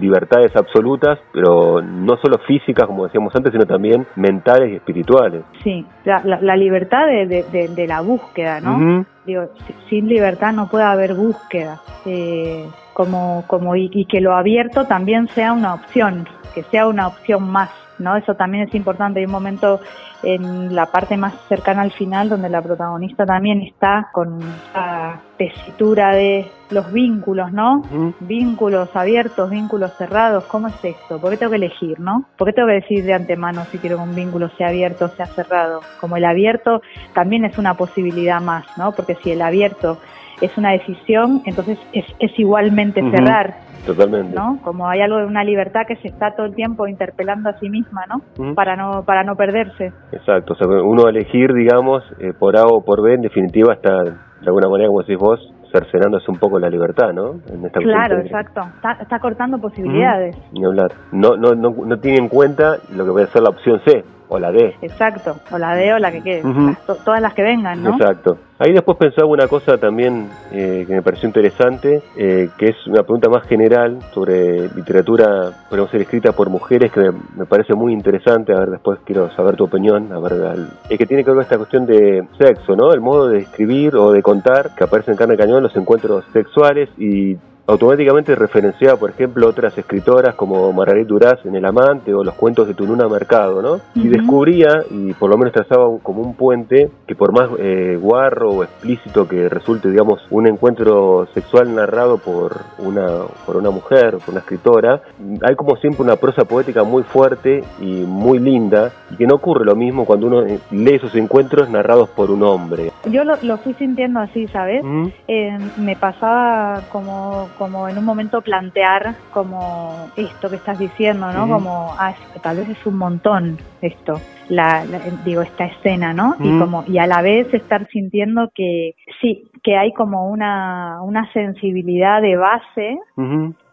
Libertades 0.00 0.54
absolutas, 0.54 1.18
pero 1.32 1.82
no 1.82 2.16
solo 2.18 2.38
físicas, 2.46 2.86
como 2.86 3.04
decíamos 3.04 3.34
antes, 3.34 3.50
sino 3.50 3.66
también 3.66 4.06
mentales 4.14 4.70
y 4.70 4.76
espirituales. 4.76 5.42
Sí, 5.64 5.84
la, 6.04 6.22
la, 6.24 6.40
la 6.40 6.56
libertad 6.56 7.06
de, 7.06 7.26
de, 7.26 7.68
de, 7.68 7.86
la 7.88 8.00
búsqueda, 8.00 8.60
¿no? 8.60 8.76
Uh 8.76 8.80
-huh. 8.80 9.06
Digo, 9.26 9.42
sin 9.88 10.06
libertad 10.08 10.52
no 10.52 10.68
puede 10.68 10.84
haber 10.84 11.14
búsqueda. 11.14 11.80
Eh, 12.06 12.66
como, 12.92 13.44
como 13.46 13.76
y, 13.76 13.90
y, 13.92 14.06
que 14.06 14.20
lo 14.20 14.34
abierto 14.34 14.86
también 14.86 15.28
sea 15.28 15.52
una 15.52 15.74
opción, 15.74 16.28
que 16.54 16.62
sea 16.64 16.86
una 16.86 17.06
opción 17.08 17.48
más, 17.50 17.70
¿no? 17.98 18.16
Eso 18.16 18.34
también 18.34 18.68
es 18.68 18.74
importante. 18.74 19.20
Hay 19.20 19.26
un 19.26 19.32
momento 19.32 19.80
en 20.22 20.74
la 20.74 20.86
parte 20.86 21.16
más 21.16 21.34
cercana 21.48 21.82
al 21.82 21.92
final 21.92 22.28
donde 22.28 22.48
la 22.48 22.62
protagonista 22.62 23.26
también 23.26 23.62
está 23.62 24.08
con 24.12 24.38
la 24.74 25.20
tesitura 25.36 26.14
de 26.14 26.48
los 26.70 26.92
vínculos, 26.92 27.52
¿no? 27.52 27.82
Uh 27.92 28.12
Vínculos 28.20 28.94
abiertos, 28.94 29.50
vínculos 29.50 29.92
cerrados, 29.96 30.44
¿cómo 30.44 30.68
es 30.68 30.84
esto? 30.84 31.20
¿Por 31.20 31.30
qué 31.30 31.36
tengo 31.36 31.50
que 31.50 31.56
elegir, 31.56 31.98
no? 32.00 32.24
¿Por 32.36 32.48
qué 32.48 32.52
tengo 32.52 32.68
que 32.68 32.74
decir 32.74 33.04
de 33.04 33.14
antemano 33.14 33.64
si 33.70 33.78
quiero 33.78 33.96
que 33.96 34.02
un 34.04 34.14
vínculo 34.14 34.48
sea 34.56 34.68
abierto 34.68 35.06
o 35.06 35.08
sea 35.08 35.26
cerrado? 35.26 35.80
Como 36.00 36.16
el 36.16 36.24
abierto 36.24 36.82
también 37.14 37.44
es 37.44 37.58
una 37.58 37.74
posibilidad 37.74 38.40
más, 38.40 38.64
¿no? 38.78 38.92
Porque 38.92 39.16
si 39.16 39.32
el 39.32 39.42
abierto 39.42 39.98
es 40.42 40.56
una 40.58 40.72
decisión, 40.72 41.42
entonces 41.46 41.78
es, 41.92 42.04
es 42.18 42.38
igualmente 42.38 43.02
uh 43.02 43.06
-huh. 43.06 43.16
cerrar. 43.16 43.54
Totalmente. 43.86 44.34
¿no? 44.36 44.58
Como 44.62 44.88
hay 44.88 45.00
algo 45.00 45.18
de 45.18 45.26
una 45.26 45.42
libertad 45.42 45.82
que 45.88 45.96
se 45.96 46.08
está 46.08 46.34
todo 46.36 46.46
el 46.46 46.54
tiempo 46.54 46.86
interpelando 46.86 47.48
a 47.50 47.58
sí 47.58 47.68
misma, 47.68 48.02
¿no? 48.08 48.16
Uh 48.38 48.50
-huh. 48.50 48.54
Para 48.54 48.76
no 48.76 49.02
para 49.04 49.24
no 49.24 49.34
perderse. 49.34 49.92
Exacto, 50.12 50.52
o 50.52 50.56
sea, 50.56 50.68
uno 50.68 51.08
elegir, 51.08 51.52
digamos, 51.52 52.04
eh, 52.20 52.32
por 52.38 52.56
A 52.56 52.64
o 52.66 52.84
por 52.84 53.02
B, 53.02 53.14
en 53.14 53.22
definitiva 53.22 53.74
está, 53.74 54.04
de 54.04 54.46
alguna 54.46 54.68
manera, 54.68 54.88
como 54.88 55.02
decís 55.02 55.18
vos, 55.18 55.40
cercenándose 55.72 56.30
un 56.30 56.38
poco 56.38 56.58
la 56.58 56.68
libertad, 56.68 57.12
¿no? 57.12 57.40
En 57.52 57.64
esta 57.64 57.80
claro, 57.80 58.18
exacto. 58.18 58.60
Está, 58.76 58.92
está, 59.00 59.18
cortando 59.18 59.58
posibilidades. 59.58 60.36
Uh 60.36 60.40
-huh. 60.40 60.52
Ni 60.52 60.64
hablar. 60.64 60.92
No, 61.10 61.36
no, 61.36 61.54
no, 61.54 61.70
no 61.70 61.96
tiene 61.98 62.18
en 62.18 62.28
cuenta 62.28 62.76
lo 62.94 63.04
que 63.04 63.10
puede 63.10 63.26
ser 63.28 63.42
la 63.42 63.50
opción 63.50 63.80
C, 63.84 64.04
o 64.32 64.38
la 64.38 64.50
D. 64.50 64.74
Exacto, 64.80 65.36
o 65.50 65.58
la 65.58 65.74
D 65.74 65.92
o 65.92 65.98
la 65.98 66.10
que 66.10 66.22
quede, 66.22 66.40
uh 66.42 66.48
-huh. 66.48 66.66
las, 66.68 66.86
to, 66.86 66.94
todas 67.04 67.20
las 67.20 67.34
que 67.34 67.42
vengan, 67.42 67.82
¿no? 67.82 67.90
Exacto. 67.90 68.38
Ahí 68.58 68.72
después 68.72 68.96
pensaba 68.96 69.28
una 69.28 69.46
cosa 69.46 69.76
también 69.76 70.30
eh, 70.52 70.84
que 70.86 70.94
me 70.94 71.02
pareció 71.02 71.26
interesante, 71.26 72.02
eh, 72.16 72.48
que 72.56 72.66
es 72.70 72.86
una 72.86 73.02
pregunta 73.02 73.28
más 73.28 73.46
general 73.46 73.98
sobre 74.14 74.68
literatura, 74.74 75.50
podemos 75.68 75.90
ser 75.90 76.00
escrita 76.00 76.32
por 76.32 76.48
mujeres, 76.48 76.90
que 76.92 77.00
me, 77.00 77.10
me, 77.36 77.44
parece 77.44 77.74
muy 77.74 77.92
interesante, 77.92 78.54
a 78.54 78.60
ver, 78.60 78.70
después 78.70 79.00
quiero 79.04 79.30
saber 79.32 79.56
tu 79.56 79.64
opinión, 79.64 80.10
a 80.12 80.18
ver, 80.18 80.32
al, 80.32 80.68
es 80.88 80.96
que 80.96 81.06
tiene 81.06 81.24
que 81.24 81.30
ver 81.30 81.36
con 81.36 81.42
esta 81.42 81.58
cuestión 81.58 81.84
de 81.84 82.26
sexo, 82.38 82.74
¿no? 82.74 82.92
El 82.92 83.00
modo 83.00 83.28
de 83.28 83.38
escribir 83.38 83.96
o 83.96 84.12
de 84.12 84.22
contar 84.22 84.74
que 84.74 84.84
aparece 84.84 85.10
en 85.10 85.18
Carne 85.18 85.36
Cañón 85.36 85.62
los 85.62 85.76
encuentros 85.76 86.24
sexuales 86.32 86.88
y 86.96 87.36
automáticamente 87.66 88.34
referenciaba, 88.34 88.98
por 88.98 89.10
ejemplo, 89.10 89.48
otras 89.48 89.76
escritoras 89.78 90.34
como 90.34 90.72
Margaret 90.72 91.06
Duras 91.06 91.38
en 91.44 91.54
El 91.54 91.64
Amante 91.64 92.12
o 92.12 92.24
los 92.24 92.34
cuentos 92.34 92.66
de 92.66 92.74
Tununa 92.74 93.08
Mercado, 93.08 93.62
¿no? 93.62 93.72
Uh 93.74 93.76
-huh. 93.76 94.04
Y 94.04 94.08
descubría, 94.08 94.84
y 94.90 95.12
por 95.14 95.30
lo 95.30 95.38
menos 95.38 95.52
trazaba 95.52 95.86
un, 95.88 95.98
como 96.00 96.22
un 96.22 96.34
puente, 96.34 96.90
que 97.06 97.14
por 97.14 97.32
más 97.32 97.48
eh, 97.58 97.96
guarro 98.00 98.50
o 98.50 98.64
explícito 98.64 99.28
que 99.28 99.48
resulte, 99.48 99.90
digamos, 99.90 100.20
un 100.30 100.46
encuentro 100.46 101.26
sexual 101.34 101.74
narrado 101.74 102.18
por 102.18 102.56
una, 102.78 103.06
por 103.46 103.56
una 103.56 103.70
mujer, 103.70 104.18
por 104.18 104.30
una 104.30 104.40
escritora, 104.40 105.02
hay 105.42 105.54
como 105.54 105.76
siempre 105.76 106.02
una 106.02 106.16
prosa 106.16 106.44
poética 106.44 106.82
muy 106.84 107.02
fuerte 107.04 107.62
y 107.80 108.04
muy 108.06 108.38
linda, 108.38 108.90
y 109.10 109.16
que 109.16 109.26
no 109.26 109.36
ocurre 109.36 109.64
lo 109.64 109.76
mismo 109.76 110.04
cuando 110.04 110.26
uno 110.26 110.42
lee 110.70 110.94
esos 110.94 111.14
encuentros 111.14 111.70
narrados 111.70 112.08
por 112.10 112.30
un 112.30 112.42
hombre. 112.42 112.90
Yo 113.10 113.24
lo, 113.24 113.36
lo 113.42 113.56
fui 113.58 113.74
sintiendo 113.74 114.20
así, 114.20 114.48
¿sabes? 114.48 114.82
Uh 114.82 114.86
-huh. 114.86 115.12
eh, 115.28 115.58
me 115.78 115.96
pasaba 115.96 116.80
como 116.90 117.48
como 117.58 117.88
en 117.88 117.98
un 117.98 118.04
momento 118.04 118.40
plantear 118.40 119.14
como 119.32 120.10
esto 120.16 120.50
que 120.50 120.56
estás 120.56 120.78
diciendo, 120.78 121.32
¿no? 121.32 121.44
Uh 121.44 121.46
-huh. 121.46 121.52
Como, 121.54 121.94
ah, 121.98 122.14
tal 122.42 122.56
vez 122.56 122.68
es 122.68 122.86
un 122.86 122.98
montón 122.98 123.58
esto, 123.80 124.14
la, 124.48 124.84
la 124.84 124.98
digo, 125.24 125.42
esta 125.42 125.64
escena, 125.66 126.12
¿no? 126.12 126.30
Uh 126.30 126.42
-huh. 126.42 126.56
Y 126.56 126.58
como, 126.58 126.84
y 126.86 126.98
a 126.98 127.06
la 127.06 127.22
vez 127.22 127.52
estar 127.54 127.86
sintiendo 127.88 128.50
que 128.54 128.94
sí, 129.20 129.50
que 129.62 129.76
hay 129.76 129.92
como 129.92 130.28
una, 130.28 131.02
una 131.02 131.30
sensibilidad 131.32 132.20
de 132.20 132.36
base 132.36 132.98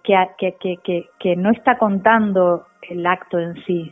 que, 0.03 0.15
que, 0.59 0.77
que, 0.83 1.09
que 1.19 1.35
no 1.35 1.51
está 1.51 1.77
contando 1.77 2.65
el 2.89 3.05
acto 3.05 3.39
en 3.39 3.55
sí. 3.65 3.91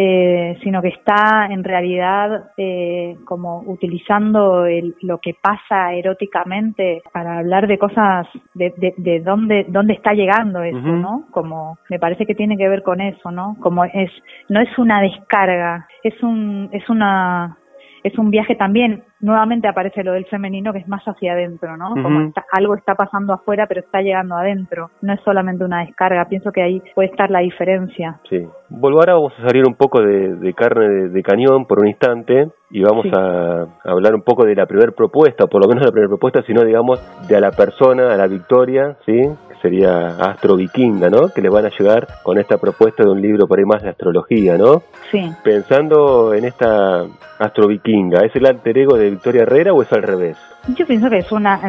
Eh, 0.00 0.56
sino 0.62 0.80
que 0.80 0.90
está 0.90 1.48
en 1.50 1.64
realidad 1.64 2.52
eh, 2.56 3.16
como 3.24 3.64
utilizando 3.66 4.64
el, 4.64 4.94
lo 5.02 5.18
que 5.18 5.34
pasa 5.34 5.92
eróticamente 5.92 7.02
para 7.12 7.38
hablar 7.38 7.66
de 7.66 7.78
cosas 7.78 8.28
de, 8.54 8.72
de, 8.76 8.94
de 8.96 9.18
dónde 9.18 9.66
dónde 9.66 9.94
está 9.94 10.12
llegando 10.12 10.62
eso, 10.62 10.78
uh 10.78 10.82
-huh. 10.82 11.00
¿no? 11.00 11.24
Como 11.32 11.78
me 11.90 11.98
parece 11.98 12.26
que 12.26 12.36
tiene 12.36 12.56
que 12.56 12.68
ver 12.68 12.84
con 12.84 13.00
eso, 13.00 13.32
¿no? 13.32 13.56
Como 13.58 13.84
es 13.86 14.12
no 14.48 14.60
es 14.60 14.78
una 14.78 15.00
descarga, 15.00 15.88
es 16.04 16.22
un 16.22 16.68
es 16.70 16.88
una 16.88 17.57
es 18.02 18.18
un 18.18 18.30
viaje 18.30 18.54
también, 18.56 19.04
nuevamente 19.20 19.68
aparece 19.68 20.04
lo 20.04 20.12
del 20.12 20.26
femenino 20.26 20.72
que 20.72 20.78
es 20.80 20.88
más 20.88 21.02
hacia 21.04 21.32
adentro, 21.32 21.76
¿no? 21.76 21.90
Como 21.90 22.32
algo 22.52 22.74
está 22.74 22.94
pasando 22.94 23.32
afuera 23.32 23.66
pero 23.66 23.80
está 23.80 24.00
llegando 24.00 24.36
adentro, 24.36 24.90
no 25.02 25.12
es 25.12 25.20
solamente 25.20 25.64
una 25.64 25.84
descarga, 25.84 26.28
pienso 26.28 26.52
que 26.52 26.62
ahí 26.62 26.82
puede 26.94 27.08
estar 27.08 27.30
la 27.30 27.40
diferencia. 27.40 28.20
Sí, 28.28 28.46
Vuelvo 28.70 28.98
ahora, 28.98 29.14
vamos 29.14 29.32
a 29.38 29.48
salir 29.48 29.64
un 29.66 29.74
poco 29.74 30.02
de, 30.02 30.52
carne 30.52 31.08
de, 31.08 31.22
cañón 31.22 31.64
por 31.64 31.80
un 31.80 31.88
instante 31.88 32.48
y 32.70 32.82
vamos 32.82 33.06
a, 33.16 33.64
hablar 33.84 34.14
un 34.14 34.20
poco 34.20 34.44
de 34.44 34.54
la 34.54 34.66
primera 34.66 34.92
propuesta, 34.92 35.44
o 35.44 35.48
por 35.48 35.62
lo 35.62 35.68
menos 35.68 35.82
de 35.82 35.86
la 35.86 35.92
primera 35.92 36.10
propuesta, 36.10 36.42
sino 36.42 36.62
digamos 36.64 37.00
de 37.28 37.36
a 37.36 37.40
la 37.40 37.50
persona, 37.52 38.12
a 38.12 38.16
la 38.16 38.26
victoria, 38.26 38.98
¿sí? 39.06 39.22
Sería 39.60 40.08
Astro 40.18 40.56
Vikinga, 40.56 41.10
¿no? 41.10 41.28
Que 41.28 41.40
le 41.40 41.48
van 41.48 41.66
a 41.66 41.70
llegar 41.70 42.08
con 42.22 42.38
esta 42.38 42.58
propuesta 42.58 43.02
de 43.02 43.10
un 43.10 43.20
libro 43.20 43.46
por 43.46 43.58
ahí 43.58 43.64
más 43.64 43.82
de 43.82 43.90
astrología, 43.90 44.56
¿no? 44.56 44.82
Sí. 45.10 45.30
Pensando 45.42 46.34
en 46.34 46.44
esta 46.44 47.06
Astro 47.38 47.68
Vikinga, 47.68 48.24
¿es 48.24 48.34
el 48.36 48.46
alter 48.46 48.78
ego 48.78 48.96
de 48.96 49.10
Victoria 49.10 49.42
Herrera 49.42 49.72
o 49.72 49.82
es 49.82 49.92
al 49.92 50.02
revés? 50.02 50.36
Yo 50.66 50.86
pienso 50.86 51.08
que 51.08 51.18
es 51.18 51.32
una 51.32 51.60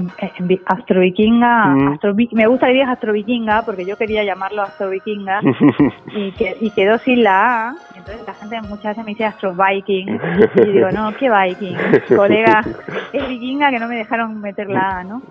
Astro 0.65 0.99
Vikinga, 0.99 1.67
mm. 1.67 1.99
me 2.31 2.47
gusta 2.47 2.67
que 2.67 2.73
digas 2.73 2.89
Astro 2.89 3.13
Vikinga 3.13 3.61
porque 3.61 3.85
yo 3.85 3.95
quería 3.97 4.23
llamarlo 4.23 4.63
Astro 4.63 4.89
Vikinga 4.89 5.39
y, 6.13 6.31
que, 6.33 6.57
y 6.59 6.69
quedó 6.71 6.97
sin 6.97 7.23
la 7.23 7.69
A, 7.69 7.75
entonces 7.95 8.27
la 8.27 8.33
gente 8.33 8.61
muchas 8.63 8.91
veces 8.91 9.05
me 9.05 9.11
dice 9.11 9.25
Astro 9.25 9.53
Viking 9.53 10.19
y 10.55 10.71
digo, 10.71 10.91
no, 10.91 11.15
¿qué 11.15 11.29
Viking? 11.29 11.77
Colega, 12.15 12.61
es 13.13 13.27
Vikinga 13.27 13.69
que 13.69 13.79
no 13.79 13.87
me 13.87 13.95
dejaron 13.95 14.41
meter 14.41 14.69
la 14.69 14.99
A, 14.99 15.03
¿no? 15.03 15.21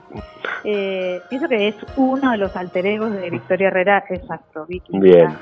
Eh, 0.65 1.21
pienso 1.29 1.49
que 1.49 1.69
es 1.69 1.77
uno 1.97 2.33
de 2.33 2.39
los 2.39 2.57
alter 2.57 2.87
egos 2.87 3.13
de 3.13 3.31
Victoria 3.31 3.69
Herrera, 3.69 4.05
es 4.09 4.29
Astro 4.31 4.67
Viking. 4.67 5.01
Bien. 5.01 5.37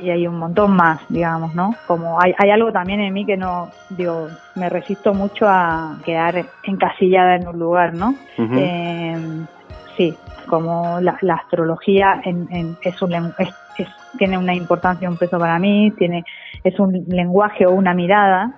Y, 0.00 0.10
hay 0.10 0.26
un 0.26 0.38
montón 0.38 0.74
más, 0.74 1.00
digamos, 1.08 1.54
¿no? 1.54 1.74
Como 1.86 2.20
hay, 2.20 2.34
hay 2.38 2.50
algo 2.50 2.72
también 2.72 3.00
en 3.00 3.12
mí 3.12 3.24
que 3.24 3.36
no, 3.36 3.70
digo, 3.90 4.28
me 4.54 4.68
resisto 4.68 5.14
mucho 5.14 5.46
a 5.48 5.98
quedar 6.04 6.44
encasillada 6.64 7.36
en 7.36 7.48
un 7.48 7.58
lugar, 7.62 7.94
¿no? 7.94 8.14
eh, 8.38 9.16
sí, 9.96 10.14
como 10.46 11.00
la, 11.00 11.18
astrología 11.34 12.20
en, 12.24 12.46
en, 12.50 12.76
es 12.82 13.00
un 13.00 13.14
es, 13.38 13.88
tiene 14.18 14.36
una 14.36 14.54
importancia, 14.54 15.08
un 15.08 15.16
peso 15.16 15.38
para 15.38 15.58
mí, 15.58 15.90
tiene 15.96 16.24
es 16.64 16.78
un 16.78 16.92
lenguaje 17.08 17.66
o 17.66 17.72
una 17.72 17.94
mirada, 17.94 18.54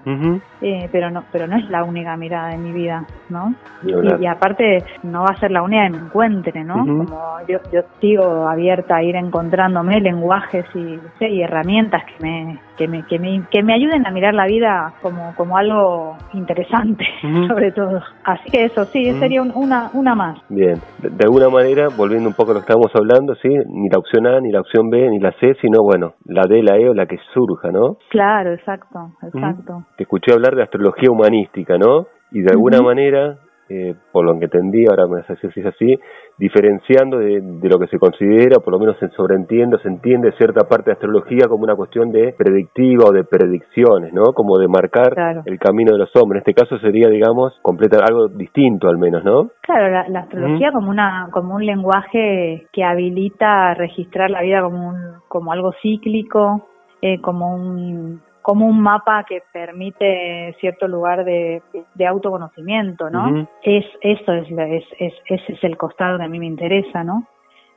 eh, 0.61 0.89
pero 0.93 1.11
no 1.11 1.25
pero 1.33 1.47
no 1.47 1.57
es 1.57 1.69
la 1.71 1.85
única 1.85 2.17
mirada 2.17 2.51
de 2.51 2.59
mi 2.59 2.73
vida, 2.73 3.07
¿no? 3.31 3.55
Y, 3.83 4.27
aparte 4.27 4.85
no 5.03 5.23
va 5.23 5.31
a 5.31 5.41
ser 5.41 5.51
la 5.51 5.63
única 5.63 5.85
que 5.85 5.91
me 5.91 6.07
encuentre, 6.07 6.65
¿no? 6.65 6.75
Como 6.75 7.39
yo, 7.49 7.59
yo 7.73 7.83
sigo 8.01 8.47
abierta 8.49 8.97
a 8.97 9.03
ir 9.03 9.17
encontrándome 9.17 10.01
lenguajes 10.01 10.65
y, 10.75 10.99
y 11.25 11.43
herramientas 11.43 12.03
que 12.05 12.25
me, 12.25 12.59
que 12.77 12.89
me, 12.89 13.03
que 13.07 13.19
me, 13.19 13.43
que 13.51 13.63
me 13.63 13.75
ayuden 13.75 14.07
a 14.07 14.11
mirar 14.11 14.35
la 14.35 14.47
vida 14.47 14.93
como, 15.01 15.35
como 15.37 15.57
algo 15.57 16.17
interesante, 16.33 17.05
sobre 17.49 17.73
todo. 17.73 18.01
Así 18.25 18.51
que 18.51 18.65
eso 18.65 18.85
sí, 18.87 19.13
sería 19.19 19.43
una, 19.43 19.91
una 19.95 20.15
más. 20.15 20.39
Bien, 20.49 20.81
de, 20.99 21.25
alguna 21.25 21.49
manera, 21.49 21.89
volviendo 21.97 22.29
un 22.29 22.35
poco 22.35 22.51
a 22.51 22.55
lo 22.55 22.61
que 22.61 22.65
estábamos 22.65 22.95
hablando, 22.95 23.35
sí, 23.37 23.49
ni 23.49 23.89
la 23.89 23.99
opción 23.99 24.27
A, 24.27 24.41
ni 24.41 24.51
la 24.51 24.61
opción 24.61 24.91
B, 24.91 25.09
ni 25.11 25.19
la 25.19 25.33
C, 25.41 25.55
sino 25.61 25.83
bueno, 25.83 26.15
la 26.27 26.43
D, 26.49 26.63
la 26.63 26.77
E 26.77 26.89
o 26.89 26.95
la 26.95 27.07
que 27.07 27.19
surja, 27.33 27.71
¿no? 27.71 27.94
Claro, 28.11 28.53
exacto, 28.53 29.13
exacto. 29.23 29.85
Te 29.97 30.05
escuché 30.05 30.33
hablar 30.33 30.55
de 30.55 30.63
astrología 30.63 31.11
humanística, 31.11 31.79
¿no? 31.79 32.07
Y 32.31 32.43
de 32.43 32.51
alguna 32.51 32.81
manera 32.81 33.39
eh, 33.69 33.95
por 34.13 34.27
lo 34.27 34.39
que 34.39 34.45
entendí, 34.45 34.85
ahora 34.87 35.07
me 35.07 35.21
hace 35.21 35.37
si 35.37 35.61
es 35.61 35.67
así, 35.67 35.99
diferenciando 36.37 37.19
de, 37.19 37.41
lo 37.63 37.79
que 37.79 37.87
se 37.87 37.99
considera, 37.99 38.59
por 38.61 38.73
lo 38.75 38.79
menos 38.79 38.99
se 38.99 39.09
sobreentiende, 39.11 39.79
se 39.79 39.89
entiende 39.89 40.33
cierta 40.33 40.69
parte 40.69 40.91
de 40.91 40.93
astrología 40.93 41.49
como 41.49 41.65
una 41.65 41.75
cuestión 41.75 42.13
de 42.13 42.35
predictiva 42.37 43.07
o 43.07 43.13
de 43.13 43.25
predicciones, 43.25 44.13
¿no? 44.13 44.35
Como 44.35 44.59
de 44.59 44.69
marcar 44.69 45.43
el 45.47 45.59
camino 45.59 45.93
de 45.93 45.99
los 45.99 46.15
hombres. 46.17 46.43
En 46.43 46.51
este 46.51 46.63
caso 46.63 46.79
sería, 46.79 47.09
digamos, 47.09 47.59
completar 47.63 48.03
algo 48.07 48.29
distinto 48.29 48.89
al 48.89 48.99
menos, 48.99 49.25
¿no? 49.25 49.49
Claro, 49.63 49.89
la, 50.09 50.21
astrología 50.21 50.73
como 50.73 50.91
una 50.91 51.29
como 51.31 51.55
un 51.55 51.65
lenguaje 51.65 52.67
que 52.73 52.85
habilita 52.85 53.71
a 53.71 53.75
registrar 53.75 54.31
la 54.31 54.43
vida 54.43 54.61
como 54.63 54.89
un 54.89 55.15
como 55.29 55.53
algo 55.53 55.73
cíclico, 55.81 56.67
eh, 57.07 57.21
como 57.21 57.55
un 57.55 58.23
como 58.41 58.67
un 58.67 58.81
mapa 58.81 59.25
que 59.25 59.43
permite 59.53 60.57
cierto 60.59 60.89
lugar 60.89 61.23
de, 61.23 61.61
autoconocimiento, 62.09 63.11
¿no? 63.11 63.47
Es 63.63 63.85
eso 64.01 64.33
es, 64.33 64.47
es, 64.51 64.85
es, 64.99 65.13
ese 65.27 65.53
es 65.53 65.65
el 65.65 65.77
costado 65.77 66.17
que 66.17 66.25
a 66.25 66.29
mí 66.29 66.39
me 66.39 66.47
interesa, 66.47 67.05
¿no? 67.05 67.27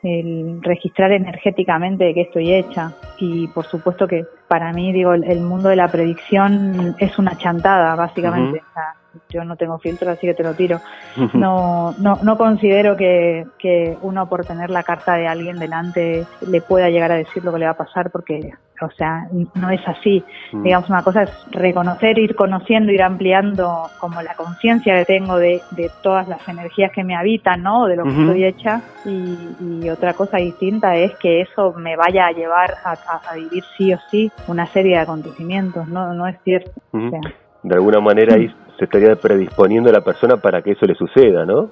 El 0.01 0.62
registrar 0.62 1.12
energéticamente 1.12 2.05
de 2.05 2.13
qué 2.13 2.22
estoy 2.22 2.53
hecha 2.53 2.93
y 3.17 3.48
por 3.48 3.65
supuesto 3.65 4.07
que 4.07 4.25
para 4.48 4.72
mí 4.72 4.93
digo 4.93 5.13
el, 5.13 5.41
mundo 5.41 5.67
de 5.67 5.75
la 5.75 5.89
predicción 5.89 6.95
es 6.97 7.19
una 7.19 7.38
chantada 7.38 7.95
básicamente 7.95 8.62
yo 9.30 9.43
no 9.43 9.56
tengo 9.56 9.77
filtro, 9.80 10.12
así 10.12 10.27
que 10.27 10.34
te 10.34 10.43
lo 10.43 10.53
tiro. 10.53 10.80
No, 11.34 11.93
no, 11.99 12.17
no 12.23 12.38
considero 12.38 12.95
que, 12.95 13.45
que 13.60 13.97
uno 14.01 14.27
por 14.27 14.45
tener 14.45 14.69
la 14.69 14.84
carta 14.84 15.15
de 15.15 15.27
alguien 15.27 15.60
delante 15.60 16.25
le 16.47 16.62
pueda 16.62 16.89
llegar 16.89 17.12
a 17.12 17.15
decir 17.15 17.43
lo 17.43 17.51
que 17.51 17.60
le 17.60 17.65
va 17.65 17.71
a 17.71 17.77
pasar 17.77 18.12
porque, 18.12 18.51
o 18.82 18.89
sea, 18.91 19.27
no 19.56 19.69
es 19.69 19.82
así. 19.88 20.23
Mm. 20.51 20.63
Digamos, 20.63 20.89
una 20.89 21.03
cosa 21.03 21.23
es 21.23 21.32
reconocer, 21.51 22.17
ir 22.17 22.36
conociendo, 22.36 22.91
ir 22.91 23.01
ampliando 23.01 23.89
como 23.99 24.21
la 24.21 24.36
conciencia 24.36 24.95
que 24.95 25.06
tengo 25.06 25.38
de, 25.38 25.62
de 25.71 25.91
todas 26.01 26.27
las 26.27 26.47
energías 26.47 26.91
que 26.91 27.03
me 27.03 27.15
habitan, 27.15 27.63
¿no? 27.63 27.86
De 27.88 27.95
lo 27.95 28.03
que 28.03 28.10
estoy 28.10 28.45
hecha. 28.45 28.82
Y, 29.06 29.89
otra 29.89 30.13
cosa 30.13 30.38
distinta 30.38 30.95
es 30.95 31.15
que 31.15 31.41
eso 31.41 31.73
me 31.73 31.95
vaya 31.95 32.27
a 32.27 32.32
llevar 32.32 32.75
a, 32.84 32.91
a, 32.91 33.36
vivir 33.36 33.63
sí 33.77 33.93
o 33.93 33.97
sí 34.12 34.30
una 34.47 34.65
serie 34.65 34.97
de 34.97 35.01
acontecimientos, 35.01 35.88
¿no? 35.88 36.13
No 36.13 36.27
es 36.27 36.38
cierto. 36.43 36.71
de 36.91 37.75
alguna 37.75 38.01
manera 38.01 38.36
ahí 38.36 38.53
se 38.78 38.86
estaría 38.86 39.16
predisponiendo 39.16 39.90
a 39.90 39.94
la 39.94 40.02
persona 40.02 40.38
para 40.38 40.62
que 40.62 40.72
eso 40.72 40.86
le 40.86 40.96
suceda, 40.96 41.46
¿no? 41.46 41.70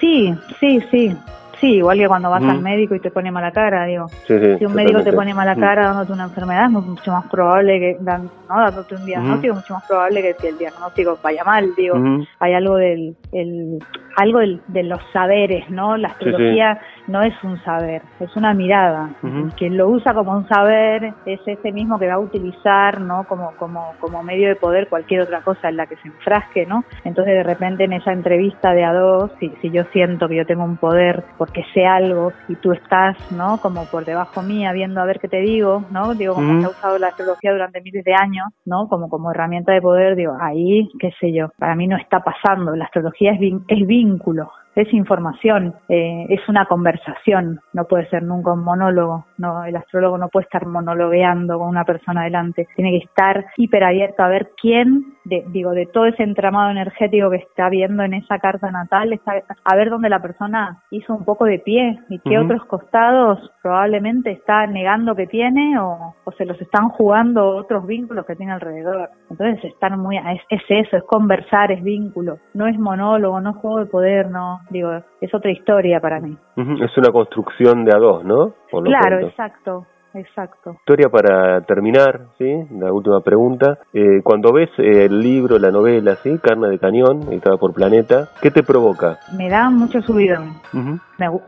Sí, 0.00 0.34
sí, 0.60 0.80
sí. 0.90 1.16
Sí, 1.64 1.76
igual 1.76 1.96
que 1.96 2.06
cuando 2.06 2.28
vas 2.28 2.44
al 2.44 2.60
médico 2.60 2.94
y 2.94 3.00
te 3.00 3.10
pone 3.10 3.30
mala 3.30 3.50
cara, 3.50 3.86
digo. 3.86 4.06
si 4.26 4.66
un 4.66 4.74
médico 4.74 5.02
te 5.02 5.14
pone 5.14 5.32
mala 5.32 5.56
cara 5.56 5.86
dándote 5.86 6.12
una 6.12 6.24
enfermedad, 6.24 6.66
es 6.66 6.70
mucho 6.72 7.10
más 7.10 7.24
probable 7.30 7.80
que, 7.80 7.96
¿no? 8.02 8.28
dándote 8.48 8.96
un 8.96 9.06
diagnóstico, 9.06 9.54
es 9.54 9.60
mucho 9.60 9.72
más 9.72 9.86
probable 9.88 10.34
que, 10.38 10.48
el 10.48 10.58
diagnóstico 10.58 11.18
vaya 11.22 11.42
mal, 11.42 11.70
digo. 11.74 11.96
Hay 12.38 12.52
algo 12.52 12.76
del, 12.76 13.16
el, 13.32 13.78
algo 14.16 14.40
de 14.40 14.82
los 14.82 15.00
saberes, 15.14 15.70
¿no? 15.70 15.96
La 15.96 16.08
astrología 16.08 16.78
no 17.06 17.22
es 17.22 17.34
un 17.42 17.62
saber, 17.64 18.02
es 18.20 18.36
una 18.36 18.52
mirada. 18.52 19.10
Quien 19.56 19.78
lo 19.78 19.88
usa 19.88 20.12
como 20.12 20.32
un 20.32 20.46
saber 20.48 21.14
es 21.24 21.40
ese 21.46 21.72
mismo 21.72 21.98
que 21.98 22.08
va 22.08 22.14
a 22.14 22.18
utilizar, 22.18 23.00
¿no? 23.00 23.24
Como, 23.24 23.52
como, 23.58 23.94
como 24.00 24.22
medio 24.22 24.48
de 24.48 24.56
poder 24.56 24.88
cualquier 24.88 25.22
otra 25.22 25.40
cosa 25.40 25.70
en 25.70 25.78
la 25.78 25.86
que 25.86 25.96
se 25.96 26.08
enfrasque, 26.08 26.66
¿no? 26.66 26.84
Entonces 27.04 27.34
de 27.34 27.42
repente 27.42 27.84
en 27.84 27.94
esa 27.94 28.12
entrevista 28.12 28.74
de 28.74 28.84
a 28.84 28.92
dos, 28.92 29.30
si, 29.40 29.50
si 29.62 29.70
yo 29.70 29.84
siento 29.92 30.28
que 30.28 30.36
yo 30.36 30.46
tengo 30.46 30.64
un 30.64 30.76
poder 30.76 31.24
porque 31.54 31.70
sé 31.72 31.86
algo 31.86 32.32
y 32.48 32.56
tú 32.56 32.72
estás, 32.72 33.16
¿no? 33.30 33.58
Como 33.60 33.84
por 33.86 34.04
debajo 34.04 34.42
mía 34.42 34.72
viendo 34.72 35.00
a 35.00 35.04
ver 35.04 35.20
qué 35.20 35.28
te 35.28 35.40
digo, 35.40 35.84
¿no? 35.90 36.14
Digo, 36.14 36.34
como 36.34 36.60
se 36.60 36.66
ha 36.66 36.70
usado 36.70 36.98
la 36.98 37.08
astrología 37.08 37.52
durante 37.52 37.80
miles 37.80 38.04
de 38.04 38.14
años, 38.14 38.46
¿no? 38.64 38.88
Como, 38.88 39.08
como 39.08 39.30
herramienta 39.30 39.72
de 39.72 39.80
poder, 39.80 40.16
digo, 40.16 40.36
ahí, 40.40 40.88
qué 40.98 41.12
sé 41.20 41.32
yo, 41.32 41.50
para 41.58 41.76
mí 41.76 41.86
no 41.86 41.96
está 41.96 42.20
pasando. 42.20 42.74
La 42.74 42.86
astrología 42.86 43.32
es, 43.32 43.40
es 43.68 43.86
vínculo, 43.86 44.50
es 44.74 44.92
información, 44.92 45.74
eh, 45.88 46.26
es 46.28 46.40
una 46.48 46.66
conversación, 46.66 47.60
no 47.72 47.84
puede 47.84 48.08
ser 48.08 48.24
nunca 48.24 48.52
un 48.52 48.64
monólogo, 48.64 49.26
no, 49.38 49.64
el 49.64 49.76
astrólogo 49.76 50.18
no 50.18 50.28
puede 50.28 50.44
estar 50.44 50.66
monologueando 50.66 51.58
con 51.58 51.68
una 51.68 51.84
persona 51.84 52.22
adelante, 52.22 52.66
tiene 52.74 52.90
que 52.90 53.04
estar 53.06 53.46
hiper 53.56 53.84
abierto 53.84 54.24
a 54.24 54.28
ver 54.28 54.50
quién, 54.60 55.13
de, 55.24 55.44
digo, 55.48 55.70
de 55.70 55.86
todo 55.86 56.06
ese 56.06 56.22
entramado 56.22 56.70
energético 56.70 57.30
que 57.30 57.36
está 57.36 57.68
viendo 57.68 58.02
en 58.02 58.14
esa 58.14 58.38
carta 58.38 58.70
natal, 58.70 59.12
está, 59.12 59.32
a 59.64 59.76
ver 59.76 59.90
dónde 59.90 60.08
la 60.08 60.20
persona 60.20 60.82
hizo 60.90 61.14
un 61.14 61.24
poco 61.24 61.44
de 61.44 61.58
pie 61.58 61.98
y 62.08 62.18
qué 62.20 62.38
otros 62.38 62.64
costados 62.66 63.38
probablemente 63.62 64.30
está 64.30 64.66
negando 64.66 65.14
que 65.14 65.26
tiene 65.26 65.78
o, 65.78 66.14
o, 66.24 66.32
se 66.32 66.44
los 66.44 66.60
están 66.60 66.88
jugando 66.90 67.56
otros 67.56 67.86
vínculos 67.86 68.26
que 68.26 68.36
tiene 68.36 68.52
alrededor. 68.52 69.08
Entonces, 69.30 69.64
estar 69.64 69.96
muy, 69.96 70.16
es, 70.16 70.40
es 70.50 70.62
eso, 70.68 70.96
es 70.96 71.04
conversar, 71.04 71.72
es 71.72 71.82
vínculo, 71.82 72.38
no 72.52 72.66
es 72.66 72.78
monólogo, 72.78 73.40
no 73.40 73.50
es 73.50 73.56
juego 73.56 73.78
de 73.78 73.86
poder, 73.86 74.30
no, 74.30 74.60
digo, 74.70 74.90
es 75.20 75.34
otra 75.34 75.50
historia 75.50 76.00
para 76.00 76.20
mí. 76.20 76.36
Es 76.56 76.96
una 76.98 77.10
construcción 77.10 77.84
de 77.84 77.92
a 77.94 77.98
dos, 77.98 78.24
¿no? 78.24 78.54
claro, 78.84 79.20
exacto. 79.20 79.86
Exacto. 80.14 80.76
Historia 80.78 81.08
para 81.08 81.60
terminar, 81.62 82.26
¿sí? 82.38 82.46
La 82.70 82.92
última 82.92 83.20
pregunta. 83.20 83.78
Eh, 83.92 84.20
cuando 84.22 84.52
ves 84.52 84.70
el 84.78 85.20
libro, 85.20 85.58
la 85.58 85.70
novela, 85.70 86.16
¿sí? 86.22 86.38
Carne 86.42 86.68
de 86.68 86.78
Cañón, 86.78 87.24
editada 87.30 87.56
por 87.56 87.74
Planeta, 87.74 88.28
¿qué 88.40 88.50
te 88.50 88.62
provoca? 88.62 89.18
Me 89.36 89.48
da 89.48 89.70
mucho 89.70 90.00
subidón. 90.02 90.60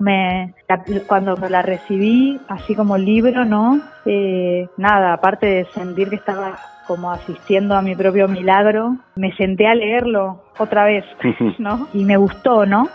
me, 0.00 0.54
cuando 1.06 1.36
la 1.48 1.62
recibí, 1.62 2.40
así 2.48 2.74
como 2.74 2.98
libro, 2.98 3.44
¿no? 3.44 3.80
Eh, 4.04 4.68
nada, 4.76 5.12
aparte 5.12 5.46
de 5.46 5.64
sentir 5.66 6.10
que 6.10 6.16
estaba 6.16 6.58
como 6.86 7.10
asistiendo 7.10 7.74
a 7.74 7.82
mi 7.82 7.94
propio 7.94 8.28
milagro, 8.28 8.96
me 9.16 9.32
senté 9.32 9.66
a 9.66 9.74
leerlo 9.74 10.42
otra 10.58 10.84
vez, 10.84 11.04
¿no? 11.58 11.88
Y 11.92 12.04
me 12.04 12.16
gustó, 12.16 12.66
¿no? 12.66 12.88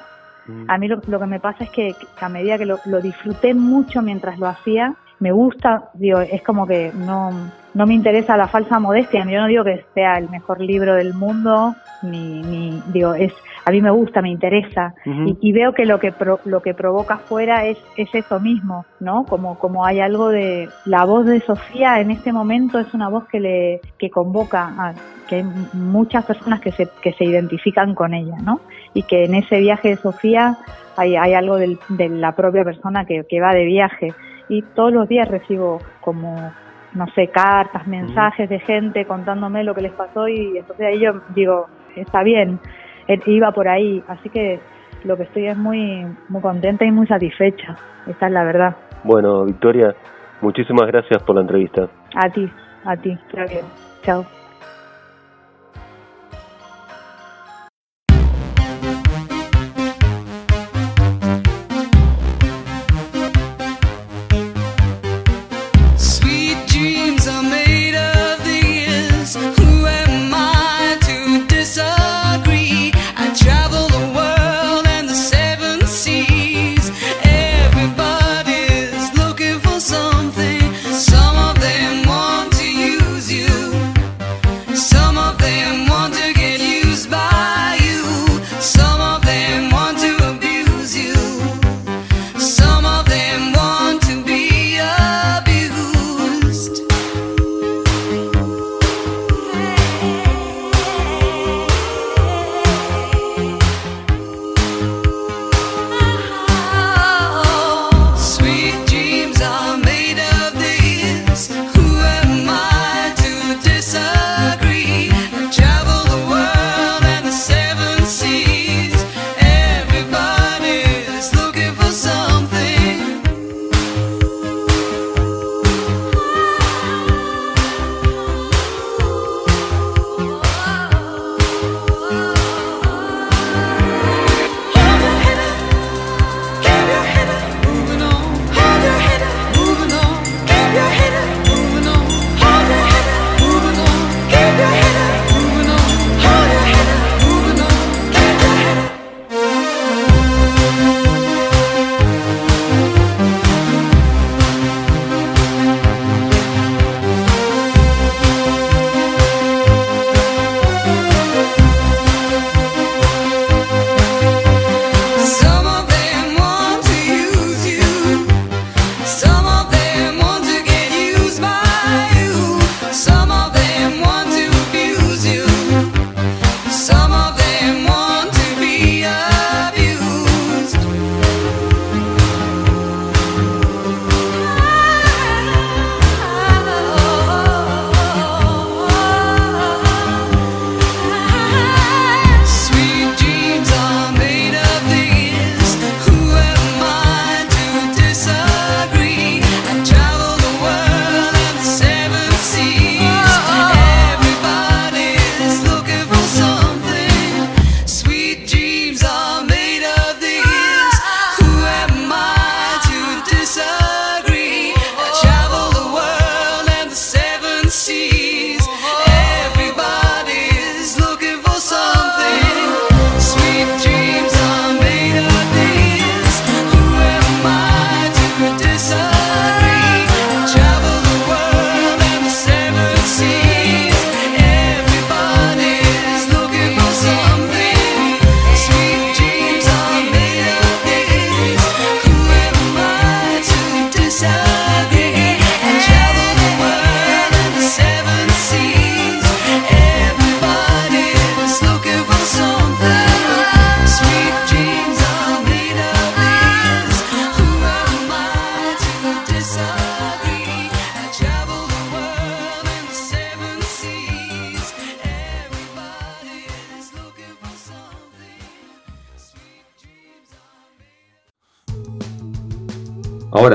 A 0.68 0.78
mí 0.78 0.88
lo, 0.88 1.00
que 1.00 1.26
me 1.26 1.40
pasa 1.40 1.64
es 1.64 1.70
que 1.70 1.94
a 2.20 2.28
medida 2.28 2.58
que 2.58 2.66
lo, 2.66 2.78
disfruté 3.02 3.54
mucho 3.54 4.02
mientras 4.02 4.38
lo 4.40 4.48
hacía, 4.48 4.96
me 5.22 5.32
gusta, 5.32 5.92
digo, 5.94 6.20
es 6.20 6.42
como 6.42 6.66
que 6.68 6.92
no, 6.94 7.30
no 7.74 7.86
me 7.86 7.94
interesa 7.94 8.36
la 8.36 8.48
falsa 8.48 8.80
modestia, 8.80 9.24
yo 9.24 9.40
no 9.40 9.48
digo 9.48 9.64
que 9.64 9.86
sea 9.94 10.18
el 10.18 10.30
mejor 10.30 10.60
libro 10.60 10.96
del 10.96 11.14
mundo, 11.14 11.76
ni, 12.02 12.42
ni 12.42 12.82
digo, 12.92 13.14
es 13.14 13.32
a 13.64 13.70
mí 13.70 13.80
me 13.80 13.92
gusta, 13.92 14.24
me 14.24 14.30
interesa 14.30 14.96
y, 15.06 15.52
veo 15.52 15.74
que 15.74 15.86
lo 15.86 16.00
que 16.00 16.12
lo 16.46 16.62
que 16.64 16.74
provoca 16.74 17.14
afuera 17.16 17.68
es, 17.68 17.78
es 17.96 18.10
eso 18.16 18.40
mismo, 18.40 18.86
¿no? 19.00 19.24
Como 19.26 19.60
como 19.60 19.86
hay 19.86 20.00
algo 20.00 20.30
de 20.30 20.68
la 20.86 21.06
voz 21.06 21.28
de 21.28 21.40
Sofía 21.42 22.00
en 22.00 22.10
este 22.10 22.34
momento 22.34 22.80
es 22.80 22.92
una 22.96 23.08
voz 23.08 23.28
que 23.28 23.40
le 23.40 23.82
que 24.00 24.10
convoca 24.10 24.74
a 24.80 24.94
que 25.30 25.36
hay 25.36 25.46
muchas 25.74 26.26
personas 26.26 26.60
que 26.60 26.72
se 26.72 26.88
que 27.04 27.14
se 27.14 27.26
identifican 27.26 27.94
con 27.94 28.16
ella, 28.16 28.38
¿no? 28.44 28.62
Y 28.96 29.04
que 29.04 29.26
en 29.26 29.36
ese 29.36 29.60
viaje 29.60 29.90
de 29.90 29.98
Sofía 29.98 30.58
hay, 30.98 31.16
hay 31.16 31.36
algo 31.36 31.58
de 31.58 32.10
la 32.10 32.32
propia 32.32 32.64
persona 32.64 33.06
que, 33.06 33.24
que 33.30 33.40
va 33.40 33.54
de 33.54 33.66
viaje 33.66 34.14
y 34.52 34.62
todos 34.76 34.92
los 34.92 35.08
días 35.08 35.30
recibo 35.30 35.80
como 36.02 36.52
no 36.94 37.08
sé, 37.16 37.30
cartas, 37.30 37.88
mensajes 37.88 38.50
de 38.50 38.60
gente 38.60 39.06
contándome 39.06 39.64
lo 39.64 39.74
que 39.74 39.82
les 39.82 39.94
pasó 39.94 40.28
y 40.28 40.58
entonces 40.58 40.86
ahí 40.86 41.00
yo 41.00 41.22
digo, 41.34 41.68
está 41.96 42.22
bien, 42.22 42.60
iba 43.28 43.54
por 43.54 43.70
ahí, 43.70 44.04
así 44.10 44.28
que 44.28 44.60
lo 45.06 45.16
que 45.16 45.24
estoy 45.24 45.48
es 45.48 45.58
muy, 45.58 46.06
muy 46.28 46.42
contenta 46.42 46.84
y 46.84 46.92
muy 46.92 47.08
satisfecha, 47.08 47.78
esta 48.08 48.28
es 48.28 48.34
la 48.34 48.44
verdad. 48.44 48.76
Bueno, 49.06 49.46
Victoria, 49.46 49.96
muchísimas 50.42 50.86
gracias 50.88 51.24
por 51.24 51.36
la 51.36 51.44
entrevista. 51.44 51.88
A 52.16 52.30
ti, 52.30 52.52
a 52.84 52.98
ti, 52.98 53.18
bien. 53.34 53.66
Chao. 54.04 54.41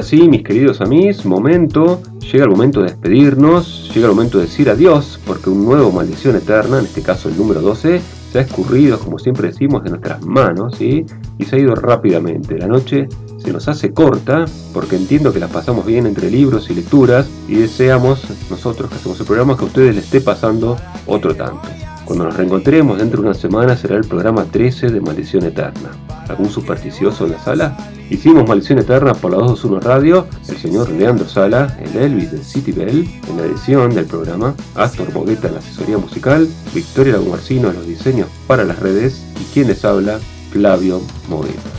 Ahora 0.06 0.18
sí, 0.22 0.28
mis 0.28 0.44
queridos 0.44 0.80
amigos, 0.80 1.26
momento, 1.26 2.00
llega 2.20 2.44
el 2.44 2.50
momento 2.50 2.78
de 2.78 2.90
despedirnos, 2.90 3.90
llega 3.92 4.06
el 4.06 4.14
momento 4.14 4.38
de 4.38 4.44
decir 4.44 4.70
adiós, 4.70 5.18
porque 5.26 5.50
un 5.50 5.64
nuevo 5.64 5.90
Maldición 5.90 6.36
Eterna, 6.36 6.78
en 6.78 6.84
este 6.84 7.02
caso 7.02 7.28
el 7.28 7.36
número 7.36 7.60
12, 7.60 8.00
se 8.30 8.38
ha 8.38 8.42
escurrido, 8.42 9.00
como 9.00 9.18
siempre 9.18 9.48
decimos, 9.48 9.82
de 9.82 9.90
nuestras 9.90 10.24
manos. 10.24 10.80
Y 10.80 11.04
se 11.44 11.56
ha 11.56 11.58
ido 11.58 11.74
rápidamente. 11.74 12.56
La 12.56 12.68
noche 12.68 13.08
se 13.38 13.52
nos 13.52 13.66
hace 13.66 13.92
corta, 13.92 14.44
porque 14.72 14.94
entiendo 14.94 15.32
que 15.32 15.40
la 15.40 15.48
pasamos 15.48 15.84
bien 15.84 16.06
entre 16.06 16.30
libros 16.30 16.70
y 16.70 16.74
lecturas, 16.76 17.28
y 17.48 17.56
deseamos, 17.56 18.22
nosotros 18.48 18.88
que 18.88 18.94
hacemos 18.98 19.18
el 19.18 19.26
programa, 19.26 19.56
que 19.56 19.64
a 19.64 19.66
ustedes 19.66 19.96
les 19.96 20.04
esté 20.04 20.20
pasando 20.20 20.76
otro 21.08 21.34
tanto. 21.34 21.68
Cuando 22.06 22.24
nos 22.24 22.36
reencontremos 22.36 22.98
dentro 22.98 23.20
de 23.20 23.28
una 23.28 23.36
semana 23.36 23.76
será 23.76 23.96
el 23.96 24.04
programa 24.04 24.44
13 24.44 24.90
de 24.90 25.00
Maldición 25.00 25.44
Eterna. 25.44 25.90
¿Algún 26.28 26.48
supersticioso 26.48 27.26
en 27.26 27.32
la 27.32 27.40
sala? 27.40 27.76
Hicimos 28.08 28.48
Maldición 28.48 28.78
Eterna 28.78 29.12
por 29.12 29.32
la 29.32 29.38
221 29.38 29.80
Radio, 29.80 30.28
el 30.48 30.56
señor 30.56 30.88
Leandro 30.90 31.28
Sala, 31.28 31.76
el 31.80 32.00
Elvis 32.00 32.30
del 32.30 32.44
City 32.44 32.70
Bell, 32.70 33.08
en 33.28 33.36
la 33.36 33.42
edición 33.42 33.92
del 33.92 34.04
programa, 34.04 34.54
Astor 34.76 35.12
Bogueta 35.12 35.48
en 35.48 35.54
la 35.54 35.58
asesoría 35.58 35.98
musical, 35.98 36.48
Victoria 36.72 37.14
Lagumarcino 37.14 37.70
en 37.70 37.74
los 37.74 37.86
diseños 37.88 38.28
para 38.46 38.62
las 38.62 38.78
redes 38.78 39.24
y 39.40 39.44
quien 39.52 39.66
les 39.66 39.84
habla, 39.84 40.20
Flavio 40.52 41.00
Mogueta. 41.28 41.70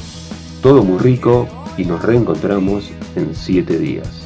Todo 0.62 0.84
muy 0.84 1.00
rico 1.00 1.48
y 1.78 1.86
nos 1.86 2.04
reencontramos 2.04 2.92
en 3.16 3.34
7 3.34 3.80
días. 3.80 4.17